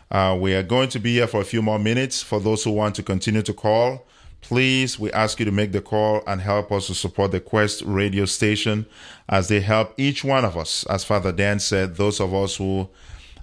[0.09, 2.23] Uh, we are going to be here for a few more minutes.
[2.23, 4.05] For those who want to continue to call,
[4.43, 7.81] please, we ask you to make the call and help us to support the Quest
[7.85, 8.85] radio station
[9.27, 10.85] as they help each one of us.
[10.87, 12.87] As Father Dan said, those of us who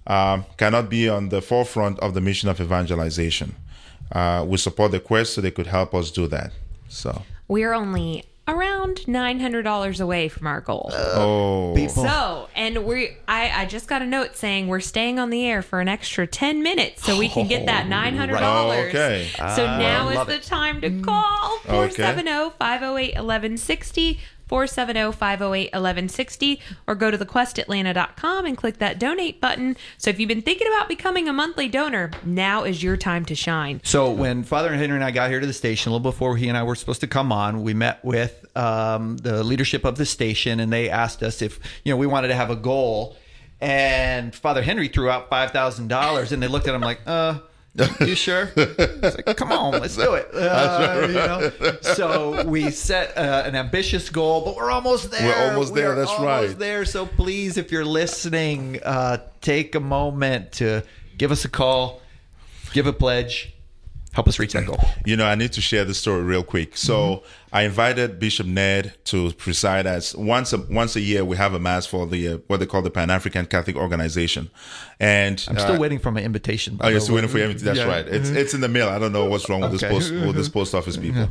[0.07, 3.57] um, cannot be on the forefront of the mission of evangelization.
[4.13, 6.53] Uh, we support the Quest so they could help us do that.
[6.89, 10.91] So, We're only around $900 away from our goal.
[10.93, 15.31] Uh, oh, So, and we I I just got a note saying we're staying on
[15.31, 18.39] the air for an extra 10 minutes so we can get that $900.
[18.41, 19.29] Oh, okay.
[19.35, 20.43] So ah, now is the it.
[20.43, 21.91] time to call mm.
[21.91, 22.51] Okay.
[22.61, 24.19] 470-508-1160.
[24.51, 29.77] 470-508-1160 or go to thequestatlanta.com and click that donate button.
[29.97, 33.37] So if you've been thinking about becoming a monthly donor, now is your time to
[33.37, 33.81] shine.
[33.85, 36.49] So when Father Henry and I got here to the station a little before he
[36.49, 40.07] and I were supposed to come on, we met with um, the leadership of the
[40.07, 43.17] station, and they asked us if you know we wanted to have a goal.
[43.61, 47.41] And Father Henry threw out five thousand dollars, and they looked at him like, "Uh,
[48.01, 51.77] you sure?" Like, "Come on, let's do it." Uh, you know?
[51.83, 55.27] So we set uh, an ambitious goal, but we're almost there.
[55.29, 56.59] We're almost there, We're that's almost right.
[56.59, 56.85] There.
[56.85, 60.83] So please, if you're listening, uh, take a moment to
[61.19, 62.01] give us a call,
[62.73, 63.53] give a pledge,
[64.13, 64.79] help us reach that goal.
[65.05, 66.77] You know, I need to share this story real quick.
[66.77, 71.55] So I invited Bishop Ned to preside as once a once a year we have
[71.55, 74.51] a mass for the uh, what they call the Pan African Catholic Organization,
[74.99, 76.79] and I'm still uh, waiting for my invitation.
[76.81, 77.67] Oh, you're still waiting for your invitation.
[77.75, 77.87] That's Yeah.
[77.93, 78.07] right.
[78.07, 78.89] It's it's in the mail.
[78.89, 81.29] I don't know what's wrong with this post with this post office people.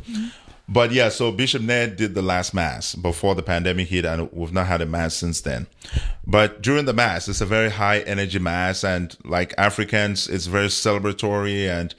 [0.71, 4.53] But yeah, so Bishop Ned did the last mass before the pandemic hit, and we've
[4.53, 5.65] not had a mass since then.
[6.27, 10.67] But during the mass, it's a very high energy mass, and like Africans, it's very
[10.67, 11.95] celebratory and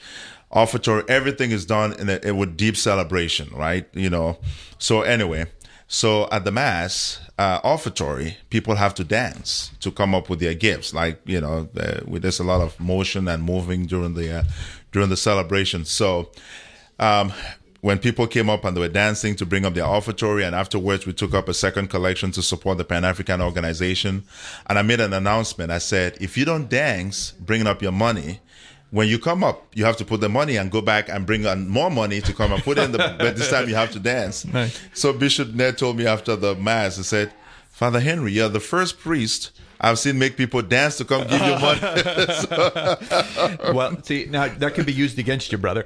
[0.50, 1.04] offertory.
[1.08, 3.86] Everything is done in a, with deep celebration, right?
[3.92, 4.38] You know.
[4.78, 5.46] So anyway,
[5.86, 10.54] so at the mass uh, offertory, people have to dance to come up with their
[10.54, 10.94] gifts.
[10.94, 14.42] Like you know, uh, there's a lot of motion and moving during the uh,
[14.92, 15.84] during the celebration.
[15.84, 16.30] So
[16.98, 17.32] um,
[17.80, 21.06] when people came up and they were dancing to bring up their offertory, and afterwards
[21.06, 24.24] we took up a second collection to support the Pan African organization.
[24.66, 25.70] And I made an announcement.
[25.70, 28.40] I said, if you don't dance, bringing up your money.
[28.90, 31.46] When you come up, you have to put the money and go back and bring
[31.46, 32.98] on more money to come and put in the.
[33.18, 34.44] but this time you have to dance.
[34.94, 37.32] So Bishop Ned told me after the mass, he said,
[37.70, 41.58] "Father Henry, you're the first priest I've seen make people dance to come give you
[41.66, 41.80] money."
[43.74, 45.82] well, see, now that could be used against you, brother.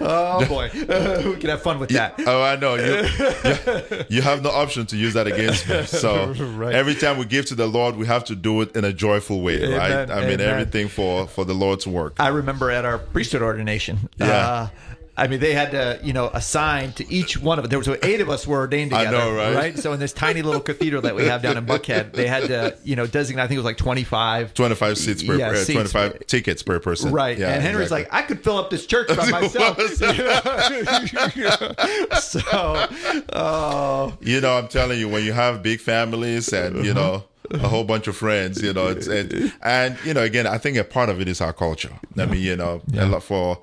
[0.00, 2.14] oh boy, we can have fun with that.
[2.26, 2.74] Oh, I know.
[2.74, 3.06] You,
[3.98, 5.82] you, you have no option to use that against me.
[5.84, 6.74] So Right.
[6.74, 9.40] every time we give to the Lord, we have to do it in a joyful
[9.42, 10.10] way, Amen, right?
[10.10, 10.40] I mean, amen.
[10.48, 12.14] everything for for the Lord's work.
[12.18, 14.08] I remember at our priesthood ordination.
[14.18, 14.26] Yeah.
[14.26, 14.68] Uh,
[15.14, 17.68] I mean, they had to, you know, assign to each one of it.
[17.68, 19.78] There was eight of us were ordained I together, know, right?
[19.78, 22.78] So in this tiny little cathedral that we have down in Buckhead, they had to,
[22.82, 23.42] you know, designate.
[23.42, 24.54] I think it was like twenty five.
[24.54, 25.92] 25 seats per Yeah, seats.
[25.92, 27.12] 25 tickets per person.
[27.12, 27.36] Right.
[27.36, 28.04] Yeah, and Henry's exactly.
[28.04, 29.78] like, I could fill up this church by myself.
[32.20, 32.86] so,
[33.34, 37.68] oh, you know, I'm telling you, when you have big families and you know a
[37.68, 40.84] whole bunch of friends, you know, it's and, and you know, again, I think a
[40.84, 41.92] part of it is our culture.
[42.16, 43.58] I mean, you know, a lot for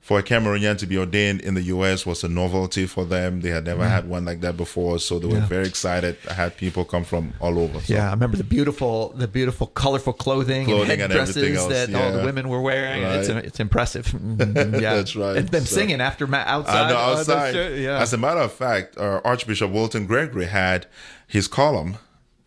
[0.00, 2.06] for a Cameroonian to be ordained in the U.S.
[2.06, 3.42] was a novelty for them.
[3.42, 5.46] They had never had one like that before, so they were Yeah.
[5.46, 6.16] very excited.
[6.28, 7.80] I had people come from all over.
[7.80, 7.92] So.
[7.94, 12.24] Yeah, I remember the beautiful, the beautiful, colorful clothing, Clothing and headdresses that all the
[12.24, 13.02] women were wearing.
[13.02, 13.44] It's Right.
[13.44, 14.06] it's impressive.
[14.20, 15.36] Mhm, Yeah, That's right.
[15.36, 16.88] And them So- singing after ma- outside.
[16.90, 17.52] Know outside.
[17.54, 17.98] show- yeah.
[18.00, 20.86] As a matter of fact, uh, Archbishop Wilton Gregory had
[21.26, 21.98] his column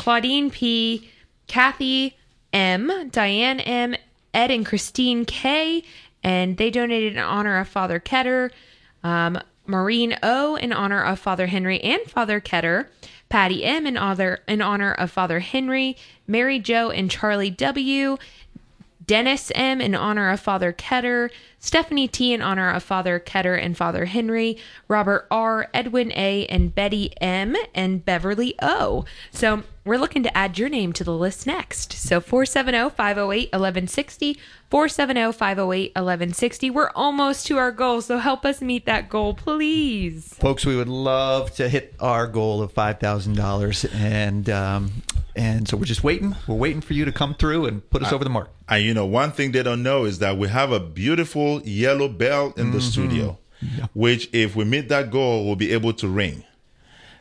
[0.00, 1.10] Claudine P,
[1.46, 2.16] Kathy
[2.54, 3.94] M, Diane M,
[4.32, 5.84] Ed and Christine K,
[6.24, 8.50] and they donated in honor of Father Ketter,
[9.04, 12.86] um, Maureen O in honor of Father Henry and Father Ketter,
[13.28, 18.16] Patty M in honor in honor of Father Henry, Mary Jo and Charlie W,
[19.06, 21.28] Dennis M in honor of Father Ketter,
[21.60, 24.56] Stephanie T in honor of Father Ketter and Father Henry,
[24.88, 29.04] Robert R, Edwin A, and Betty M, and Beverly O.
[29.30, 31.92] So we're looking to add your name to the list next.
[31.92, 34.38] So 470 508 1160,
[34.70, 36.70] 470 508 1160.
[36.70, 40.34] We're almost to our goal, so help us meet that goal, please.
[40.34, 45.02] folks, we would love to hit our goal of five thousand dollars, and um,
[45.36, 46.36] and so we're just waiting.
[46.46, 48.50] We're waiting for you to come through and put us over the mark.
[48.68, 52.08] And you know, one thing they don't know is that we have a beautiful yellow
[52.08, 52.88] bell in the mm-hmm.
[52.88, 53.38] studio,
[53.92, 56.44] which, if we meet that goal, we'll be able to ring.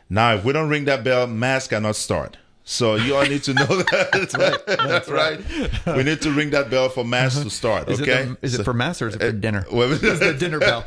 [0.08, 2.36] Now, if we don't ring that bell, mass cannot start.
[2.70, 4.10] So you all need to know that.
[4.12, 4.64] That's right.
[4.66, 5.08] That's
[5.88, 5.96] right.
[5.96, 7.88] We need to ring that bell for mass to start.
[7.90, 8.22] Is Okay.
[8.22, 9.66] it the- is So- it for mass or is it for dinner?
[9.72, 10.82] Well, It's the dinner bell.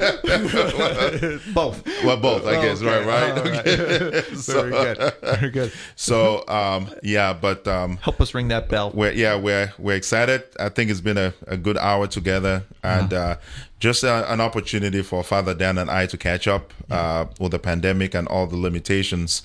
[1.53, 1.85] Both.
[2.05, 2.81] Well, both, I guess.
[2.81, 2.87] Okay.
[2.87, 3.37] Right, right.
[3.37, 3.67] All right.
[3.67, 4.21] Okay.
[4.31, 5.13] Very good.
[5.21, 5.73] Very good.
[5.95, 8.91] So, um, yeah, but um, Help us ring that bell.
[8.93, 10.43] we're yeah we're we're excited.
[10.59, 13.35] I think it's been a, a good hour together, and uh,
[13.79, 17.59] just a, an opportunity for Father Dan and I to catch up uh, with the
[17.59, 19.41] pandemic and all the limitations.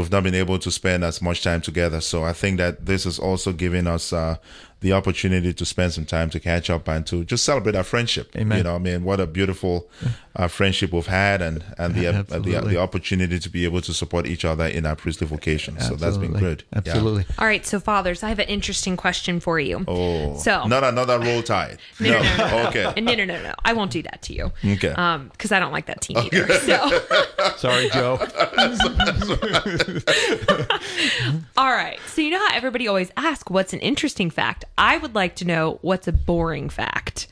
[0.00, 3.04] We've not been able to spend as much time together, so I think that this
[3.04, 4.36] is also giving us uh,
[4.80, 8.34] the opportunity to spend some time to catch up and to just celebrate our friendship.
[8.36, 8.58] Amen.
[8.58, 9.88] You know, I mean, what a beautiful
[10.36, 13.92] uh, friendship we've had, and and the, uh, the the opportunity to be able to
[13.92, 15.78] support each other in our priestly vocation.
[15.80, 16.40] So that's been Absolutely.
[16.40, 16.64] good.
[16.72, 16.78] Yeah.
[16.78, 17.24] Absolutely.
[17.38, 19.84] All right, so fathers, I have an interesting question for you.
[19.86, 21.78] Oh, So- not another roll tide.
[22.00, 22.68] No, no, no, no.
[22.68, 23.00] okay.
[23.00, 23.54] No, no, no, no.
[23.64, 24.52] I won't do that to you.
[24.64, 24.88] Okay.
[24.88, 26.46] Um, because I don't like that team either.
[26.54, 27.00] So,
[27.58, 28.18] Sorry, Joe.
[31.56, 31.98] all right.
[32.06, 35.44] So you know how everybody always asks, "What's an interesting fact?" I would like to
[35.44, 37.28] know what's a boring fact.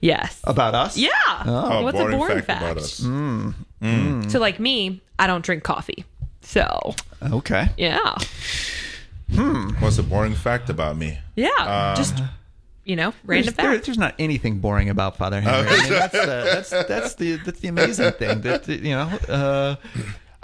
[0.00, 0.40] Yes.
[0.44, 0.96] About us?
[0.96, 1.10] Yeah.
[1.44, 2.62] Oh, what's boring a boring fact fact?
[2.62, 4.32] about us.
[4.32, 6.04] So, like me, I don't drink coffee.
[6.42, 7.68] So, Okay.
[7.76, 8.14] yeah,
[9.34, 9.70] Hmm.
[9.80, 11.18] What's a boring fact about me?
[11.36, 12.22] yeah, just
[12.84, 13.84] you know, random There's, there- fact.
[13.86, 15.68] there's not anything boring about Father Henry.
[15.68, 19.08] I mean, that's, the, that's that's the that's the amazing thing that you know.
[19.28, 19.76] Uh,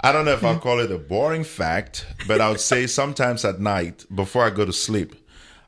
[0.01, 3.43] I don't know if I'll call it a boring fact, but I would say sometimes
[3.43, 5.15] at night before I go to sleep,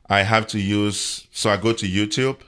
[0.08, 1.26] I have to use.
[1.32, 2.38] So I go to YouTube,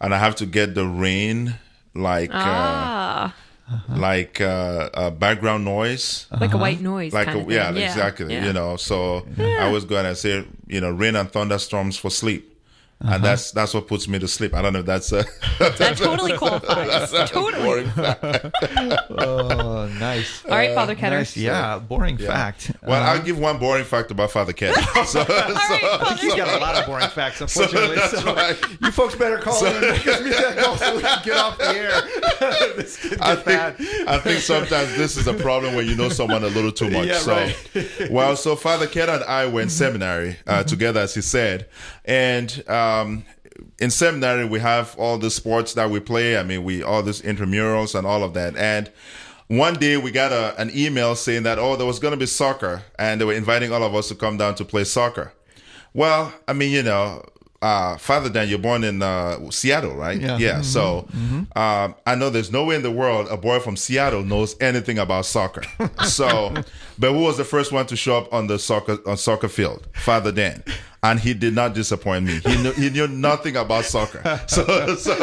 [0.00, 1.54] and I have to get the rain
[1.94, 3.34] like Ah,
[3.70, 6.26] uh, like uh, uh, background noise.
[6.40, 7.12] like a white noise.
[7.12, 7.82] like kind a, of yeah, thing.
[7.82, 8.44] exactly yeah.
[8.46, 9.26] you know so
[9.60, 12.53] i was going to say you know rain and thunderstorms for sleep
[13.04, 13.14] Uh-huh.
[13.16, 15.24] and that's that's what puts me to sleep i don't know if that's a
[15.58, 17.10] that totally qualifies.
[17.30, 17.62] totally.
[17.62, 18.22] boring fact.
[19.10, 20.42] oh, nice.
[20.46, 21.10] All right, Father Ketter.
[21.18, 21.36] Nice.
[21.36, 22.70] Yeah, boring fact.
[22.82, 24.74] well Uh, i'll give one boring fact about father ken
[25.04, 27.96] so, All right, Father He's got a lot of boring facts, unfortunately.
[27.96, 28.56] that's so right.
[28.80, 31.36] you folks better call in and make us meet that goal so we can get
[31.36, 32.74] off the air.
[32.76, 33.76] this could I think, bad.
[34.08, 37.08] I think sometimes this is a problem when you know someone a little too much.
[37.08, 38.10] Yeah, so, right.
[38.10, 41.66] well, so Father Ken and I were in seminary uh, together, as he said,
[42.04, 43.24] and um,
[43.78, 46.36] in seminary we have all the sports that we play.
[46.38, 48.90] I mean, we all these intramurals and all of that, and.
[49.46, 52.24] One day we got a, an email saying that oh there was going to be
[52.24, 55.34] soccer and they were inviting all of us to come down to play soccer.
[55.92, 57.22] Well, I mean you know
[57.64, 60.20] uh, Father Dan, you're born in uh, Seattle, right?
[60.20, 60.38] Yeah.
[60.38, 60.58] Yeah.
[60.60, 60.64] Mhm.
[60.64, 61.56] So Mhm.
[61.56, 64.98] um, I know there's no way in the world a boy from Seattle knows anything
[64.98, 65.62] about soccer.
[66.04, 66.52] so,
[66.98, 69.86] but who was the first one to show up on the soccer on soccer field?
[69.94, 70.62] Father Dan.
[71.02, 72.40] And he did not disappoint me.
[72.46, 74.22] He knew, he knew nothing about soccer.
[74.48, 74.64] So,
[74.96, 75.14] so,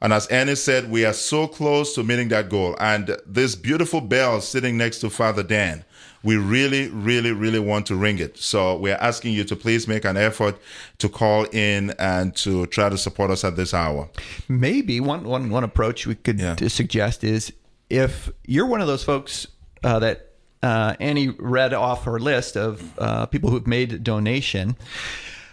[0.00, 2.76] And as Annie said, we are so close to meeting that goal.
[2.78, 5.84] And this beautiful bell sitting next to Father Dan,
[6.22, 8.38] we really, really, really want to ring it.
[8.38, 10.56] So we're asking you to please make an effort
[10.98, 14.08] to call in and to try to support us at this hour.
[14.48, 16.54] maybe one one one approach we could Yeah.
[16.68, 17.52] suggest is
[17.90, 19.46] if you're one of those folks
[19.82, 20.30] uh, that
[20.62, 24.76] uh, Annie read off her list of uh, people who've made donation,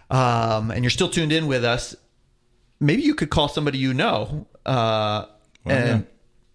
[0.10, 1.96] um, and you're still tuned in with us,
[2.80, 5.26] maybe you could call somebody you know uh,
[5.66, 6.06] and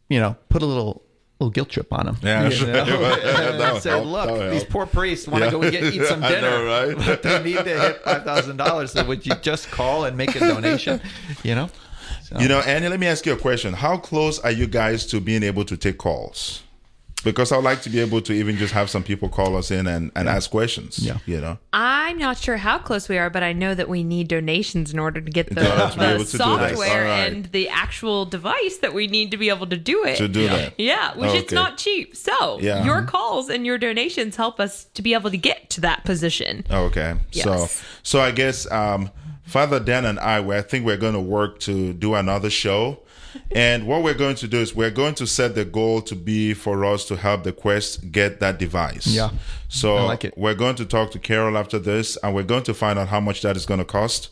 [0.09, 1.03] you know put a little.
[1.43, 2.17] Little guilt trip on them.
[2.23, 2.67] Yeah, you sure.
[2.71, 2.85] know?
[3.25, 4.05] And say, help.
[4.05, 5.51] look, these poor priests want to Yeah.
[5.53, 6.95] go and get, eat some dinner, know, right?
[6.99, 8.93] but they need to hit five thousand dollars.
[8.93, 11.01] So would you just call and make a donation?
[11.43, 11.71] You know,
[12.25, 13.73] So- You know, Annie, let me ask you a question.
[13.73, 16.63] How close are you guys to being able to take calls?
[17.23, 19.71] Because I would like to be able to even just have some people call us
[19.71, 20.99] in and, and ask questions.
[20.99, 21.19] Yeah.
[21.27, 21.59] You know?
[21.73, 24.99] I'm not sure how close we are, but I know that we need donations in
[24.99, 27.33] order to get the, to the to software All right.
[27.33, 30.17] and the actual device that we need to be able to do it.
[30.17, 30.75] To do that.
[30.79, 31.55] Yeah, which it's Okay.
[31.55, 32.17] not cheap.
[32.17, 32.85] So Yeah.
[32.85, 36.65] your calls and your donations help us to be able to get to that position.
[36.71, 37.15] Okay.
[37.33, 37.83] So Yes.
[38.03, 39.11] so I guess um,
[39.45, 43.01] Father Dan and I, we I think we're going to work to do another show.
[43.53, 46.55] And what we're going to do is we're going to set the goal to be
[46.55, 49.07] for us to help the Quest get that device.
[49.07, 49.31] Yeah.
[49.69, 50.37] So I like it.
[50.37, 53.21] we're going to talk to Carol after this, and we're going to find out how
[53.21, 54.31] much that is going to cost,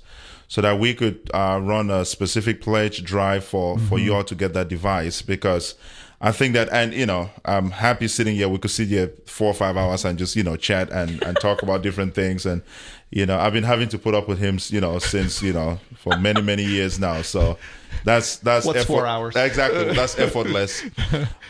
[0.49, 4.05] so that we could uh, run a specific pledge drive for for Mm-hmm.
[4.07, 5.75] you all to get that device because.
[6.21, 8.49] I think that, and you know, I'm happy sitting here.
[8.49, 11.39] We could sit here four or five hours and just, you know, chat and, and
[11.39, 12.45] talk about different things.
[12.45, 12.63] And,
[13.11, 15.79] you know, I've been having to put up with him, you know, since, you know,
[15.97, 17.23] for many, many years now.
[17.23, 17.57] So
[18.05, 19.37] that's, that's, What's effort- four hours?
[19.37, 19.95] Exactly.
[19.95, 20.83] That's effortless.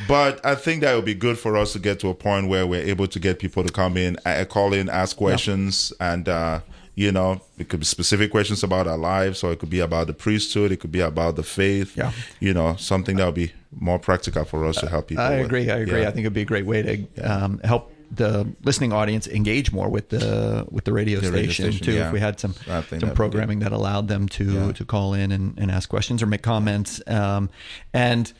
[0.07, 2.67] but I think that would be good for us to get to a point where
[2.67, 6.61] we're able to get people to come in, uh, call in, ask questions, and, uh,
[6.95, 10.09] you know, it could be specific questions about our lives, or it could be about
[10.09, 11.97] the priesthood, it could be about the faith.
[11.97, 12.13] Yeah.
[12.39, 15.25] You know, something that would be more practical for us to help people.
[15.25, 15.47] I with.
[15.47, 15.71] agree.
[15.71, 16.01] I agree.
[16.03, 16.09] Yeah.
[16.09, 16.83] I think it'd be a great way
[17.15, 21.51] to um, help the listening audience engage more with the with the radio, The radio
[21.51, 21.93] station, station, too.
[21.93, 22.07] yeah.
[22.07, 24.73] If we had some I think that'd some programming that allowed them to Yeah.
[24.73, 27.51] to call in and, and ask questions or make comments, um,
[27.93, 28.33] and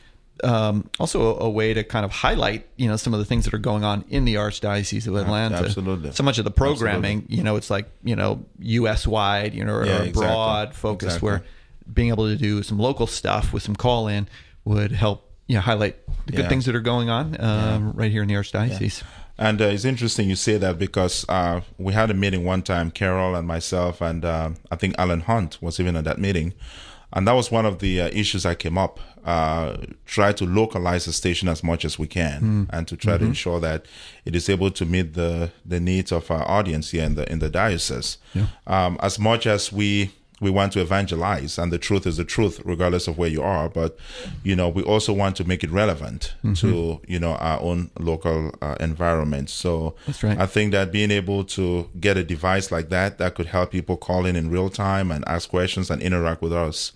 [0.43, 3.45] um, also a, a way to kind of highlight you know some of the things
[3.45, 5.57] that are going on in the Archdiocese of Atlanta.
[5.57, 6.13] absolutely.
[6.13, 9.05] So much of the programming, you know, it's like you know U.S.
[9.05, 10.21] wide, you know, or, Yeah, or exactly.
[10.23, 11.27] broad focus Exactly.
[11.27, 11.43] where
[11.93, 14.27] being able to do some local stuff with some call in
[14.69, 15.95] would help you know highlight
[16.25, 16.49] the good Yeah.
[16.49, 19.03] things that are going on um, right here in the archdiocese.
[19.37, 22.91] And uh, it's interesting you say that because uh, we had a meeting one time,
[22.91, 26.53] Carol and myself, and uh, I think Alan Hunt was even at that meeting.
[27.13, 28.99] And that was one of the uh, issues that came up.
[29.25, 33.25] Uh, try to localize the station as much as we can, and to try to
[33.25, 33.85] ensure that
[34.25, 37.39] it is able to meet the, the needs of our audience here in the in
[37.39, 38.17] the diocese.
[38.67, 40.11] Um, as much as we
[40.41, 43.67] we want to evangelize and the truth is the truth regardless of where you are
[43.69, 43.97] but
[44.43, 48.51] you know we also want to make it relevant to you know our own local
[48.61, 50.37] uh, environment so That's right.
[50.39, 53.97] i think that being able to get a device like that that could help people
[53.97, 56.91] call in in real time and ask questions and interact with us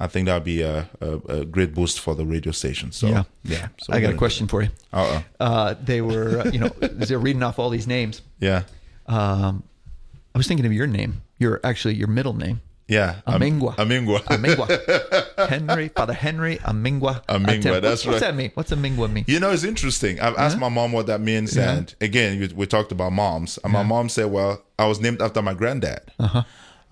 [0.00, 3.06] i think that would be a, a, a great boost for the radio station so
[3.08, 4.68] yeah, yeah so I got a question for you.
[4.92, 8.22] uh-oh Uh, they were, uh, you know, they're reading off all these names.
[8.40, 8.62] yeah
[9.06, 9.62] Um,
[10.34, 11.22] I was thinking of your name.
[11.38, 12.60] Your actually your middle name.
[12.88, 13.76] Yeah, Am- Amingwa.
[13.76, 14.20] Amingwa.
[14.24, 15.48] Amingwa.
[15.50, 17.22] Henry, Father Henry Amingwa.
[17.26, 17.82] Amingwa, Atem.
[17.82, 18.20] that's What's right.
[18.20, 18.50] that mean?
[18.54, 19.24] What's Amingwa mean?
[19.28, 20.18] You know, it's interesting.
[20.20, 21.70] I've asked my mom what that means, Yeah.
[21.74, 23.58] and again, we, we talked about moms.
[23.62, 26.42] And my mom said, "Well, I was named after my granddad, Uh-huh.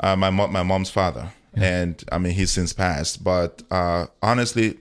[0.00, 3.24] uh, my mo- my mom's father, and I mean he's since passed.
[3.24, 4.76] But uh, honestly,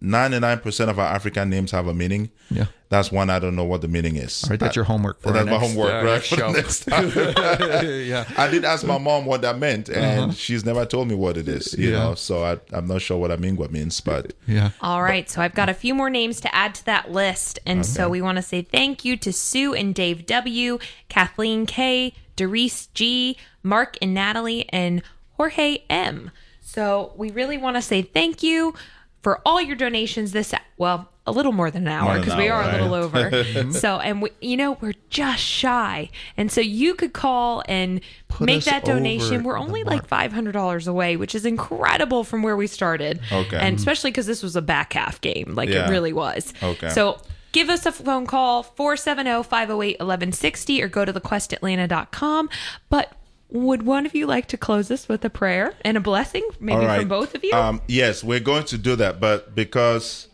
[0.00, 2.30] ninety nine percent of our African names have a meaning.
[2.50, 2.66] Yeah.
[2.88, 4.42] that's one I don't know what the meaning is.
[4.44, 6.04] All right, that's your homework for That's our my next, homework, uh, right?
[6.04, 6.50] next for the show.
[6.52, 7.10] next time.
[8.08, 8.24] yeah.
[8.36, 10.32] I did ask my mom what that meant, and Uh-huh.
[10.32, 11.74] she's never told me what it is.
[11.78, 11.98] You Yeah.
[11.98, 14.70] know, so I, I'm not sure what Amingwa means, but Yeah.
[14.80, 17.58] All right, so I've got a few more names to add to that list.
[17.66, 20.78] And so we want to say thank you to Sue and Dave W.,
[21.08, 25.02] Kathleen K., Doris G., Mark and Natalie, and
[25.36, 26.30] Jorge M.
[26.60, 28.74] So we really want to say thank you
[29.22, 32.62] for all your donations this well a little more than an hour because we are
[32.62, 33.44] a little over.
[33.72, 36.08] So and we, you know we're just shy.
[36.36, 39.44] And so you could call and Put make that donation.
[39.44, 43.20] We're only like $500 away which is incredible from where we started.
[43.30, 43.56] Okay.
[43.58, 45.86] and especially because this was a back half game like Yeah.
[45.86, 46.52] it really was.
[46.62, 46.88] Okay.
[46.88, 47.20] so
[47.52, 52.48] give us a phone call 470-508-1160 or go to thequestatlanta.com
[52.88, 53.12] but
[53.50, 56.78] would one of you like to close us with a prayer and a blessing maybe
[56.78, 57.00] All right.
[57.00, 60.28] from both of you Um, yes, we're going to do that, but because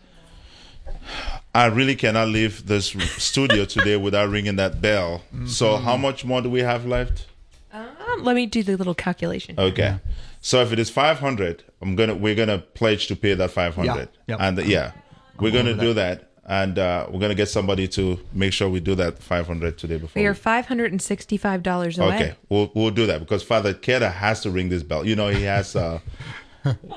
[1.55, 5.23] I really cannot leave this studio today without ringing that bell.
[5.35, 5.47] Mm-hmm.
[5.47, 7.27] So, how much more do we have left?
[7.73, 9.99] um, let me do the little calculation Okay.
[10.41, 13.87] So if it is 500, I'm gonna we're gonna pledge to pay that 500.
[13.87, 14.07] Yeah.
[14.29, 14.39] Yep.
[14.41, 14.93] And uh, yeah,
[15.41, 16.31] we're gonna over do that.
[16.49, 20.23] And uh, we're gonna get somebody to make sure we do that 500 today before.
[20.23, 24.69] we are $565 away Okay, we'll we'll do that because Father Ketter has to ring
[24.69, 25.05] this bell.
[25.05, 25.99] You know, he has uh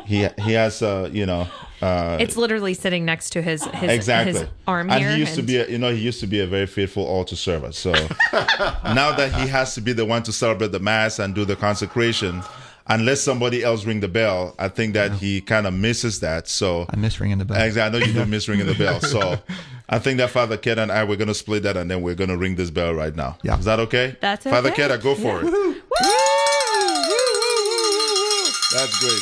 [0.06, 1.48] he he has uh you know
[1.82, 5.36] uh it's literally sitting next to his his, exactly his arm and here he used
[5.36, 7.72] to be a, you know he used to be a very faithful altar server.
[7.72, 7.92] So
[8.32, 11.56] now that he has to be the one to celebrate the mass and do the
[11.56, 12.44] consecration.
[12.92, 16.48] Unless somebody else ring the bell, I think that he kind of misses that.
[16.48, 17.62] So I miss ringing the bell.
[17.62, 18.00] Exactly.
[18.00, 19.00] I know you do miss ringing the bell.
[19.00, 19.38] So
[19.90, 22.38] I think that Father Ketter and I we're gonna split that and then we're gonna
[22.38, 23.38] ring this bell right now.
[23.44, 23.60] Yeah.
[23.60, 24.18] Is that okay?
[24.22, 24.84] That's Father okay.
[24.90, 25.54] Ketter, go for it.
[28.72, 29.22] That's great.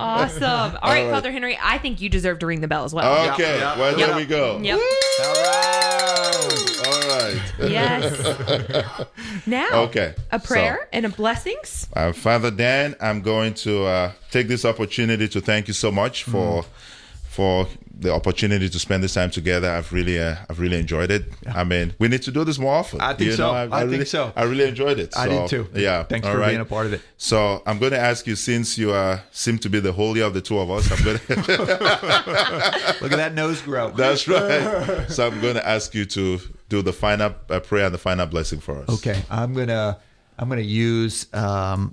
[0.00, 1.10] awesome all right, right.
[1.10, 3.60] father henry i think you deserve to ring the bell as well Okay.
[3.60, 4.58] Well, there we go.
[4.62, 5.67] yep All right.
[7.60, 8.02] Yes
[9.46, 10.14] now Okay.
[10.32, 15.28] a prayer and a blessings Uh, Father Dan, I'm going to uh, take this opportunity
[15.28, 16.64] to thank you so much for
[17.28, 17.66] for
[18.00, 19.68] the opportunity to spend this time together.
[19.70, 21.24] I've really uh, I've really enjoyed it.
[21.60, 23.00] I mean, we need to do this more often.
[23.00, 23.46] I think You so.
[23.52, 24.32] know, I think really, so.
[24.36, 25.16] I really enjoyed it.
[25.16, 25.64] I So, did too.
[25.74, 26.04] Yeah.
[26.04, 26.48] Thanks all for right.
[26.50, 27.00] being a part of it.
[27.16, 30.34] So I'm going to ask you, since you uh, seem to be the holier of
[30.34, 31.32] the two of us, I'm going to.
[33.02, 33.90] Look at that nose grow.
[33.96, 35.06] That's right.
[35.10, 38.26] So I'm going to ask you to do the final uh, prayer and the final
[38.26, 38.88] blessing for us.
[38.88, 39.98] Okay, I'm gonna
[40.38, 41.92] I'm gonna use um,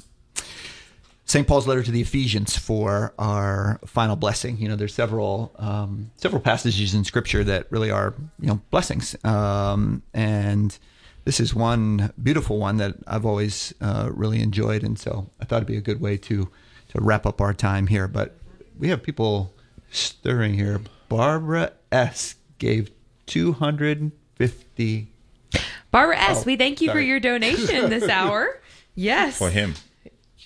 [1.25, 1.47] St.
[1.47, 4.57] Paul's letter to the Ephesians for our final blessing.
[4.57, 9.15] You know, there's several um, several passages in Scripture that really are you know blessings,
[9.25, 10.77] um, and
[11.23, 15.57] this is one beautiful one that I've always uh, really enjoyed, and so I thought
[15.57, 16.49] it'd be a good way to
[16.89, 18.07] to wrap up our time here.
[18.07, 18.37] But
[18.77, 19.53] we have people
[19.89, 20.81] stirring here.
[21.09, 22.91] Barbara S gave
[23.25, 25.07] two hundred fifty.
[25.91, 28.59] barbara s Oh, we thank you for your donation this hour
[28.95, 29.73] yes For him.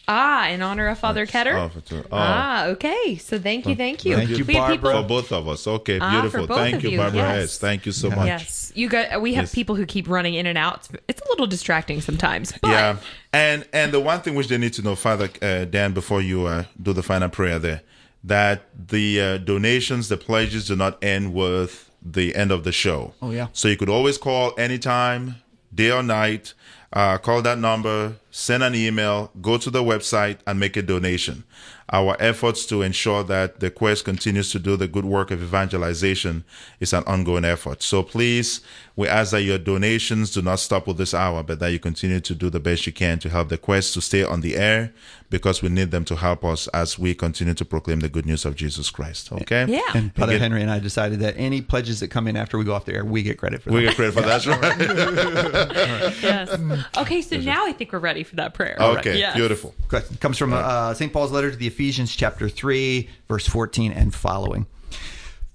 [0.08, 2.18] ah in honor of father ketter Oh, for two- oh.
[2.18, 5.02] ah okay so thank you thank you Thank you, we have Barbara.
[5.02, 5.66] For both of us.
[5.68, 6.48] Okay, Ah, for beautiful.
[6.48, 7.44] both Thank of you, you, Barbara yes.
[7.56, 7.58] S.
[7.58, 8.28] Thank you so much.
[8.28, 9.56] yes you got we have Yes.
[9.56, 12.98] people who keep running in and out it's, it's a little distracting sometimes but Yeah,
[13.34, 16.46] and and the one thing which they need to know, Father uh, Dan, before you
[16.46, 17.82] uh, do the final prayer there,
[18.24, 18.58] that
[18.94, 23.14] the uh, donations, the pledges, do not end with the end of the show.
[23.22, 23.48] Oh, yeah.
[23.54, 25.36] So you could always call anytime,
[25.74, 26.54] day or night.
[26.92, 31.44] Uh, call that number, send an email, go to the website, and make a donation.
[31.92, 36.44] Our efforts to ensure that the Quest continues to do the good work of evangelization
[36.80, 37.82] is an ongoing effort.
[37.82, 38.62] So please,
[38.96, 42.20] we ask that your donations do not stop with this hour, but that you continue
[42.20, 44.94] to do the best you can to help the Quest to stay on the air
[45.32, 48.46] because we need them to help us as we continue to proclaim the good news
[48.46, 49.32] of Jesus Christ.
[49.32, 49.66] Okay?
[49.68, 49.82] Yeah.
[49.94, 52.66] And Father Again- Henry and I decided that any pledges that come in after we
[52.66, 56.14] go off the air, we get credit for We get credit for that, That's right?
[56.22, 59.36] yes okay so now i think we're ready for that prayer Okay, Yes.
[59.36, 59.74] beautiful.
[59.88, 60.20] Good.
[60.20, 61.12] Comes from uh, St.
[61.14, 64.68] Paul's letter to the Ephesians, chapter 3, verse 14 and following.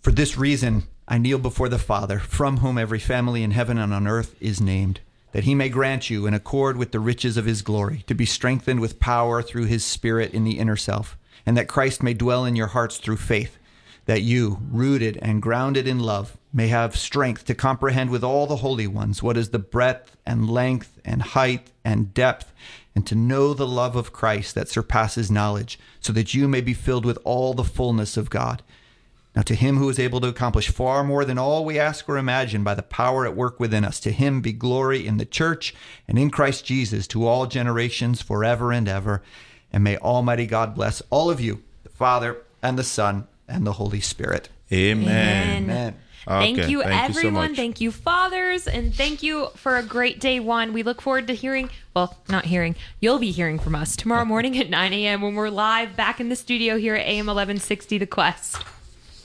[0.01, 3.93] For this reason, I kneel before the Father, from whom every family in heaven and
[3.93, 5.01] on earth is named,
[5.33, 8.25] that he may grant you, in accord with the riches of his glory, to be
[8.25, 12.47] strengthened with power through his Spirit in the inner self, and that Christ may dwell
[12.47, 13.59] in your hearts through faith,
[14.07, 18.57] that you, rooted and grounded in love, may have strength to comprehend with all the
[18.57, 22.51] holy ones what is the breadth and length and height and depth,
[22.95, 26.75] and to know the love of Christ that surpasses knowledge, so that you may be
[26.75, 28.63] filled with all the fullness of God.
[29.35, 32.17] Now, to him who is able to accomplish far more than all we ask or
[32.17, 35.75] imagine by the power at work within us, to him be glory in the church
[36.07, 39.23] and in Christ Jesus to all generations forever and ever.
[39.73, 43.73] And may Almighty God bless all of you, the Father and the Son and the
[43.73, 44.51] Holy Spirit.
[44.73, 45.65] Amen.
[45.65, 45.93] Amen.
[45.93, 47.51] Thank Ah, okay, you, thank you so everyone.
[47.51, 47.57] much.
[47.57, 50.73] thank you, fathers, and thank you for a great day one.
[50.73, 54.59] We look forward to hearing, well, not hearing, you'll be hearing from us tomorrow morning
[54.59, 55.23] at 9 a.m.
[55.23, 58.57] when we're live back in the studio here at AM 1160 The Quest.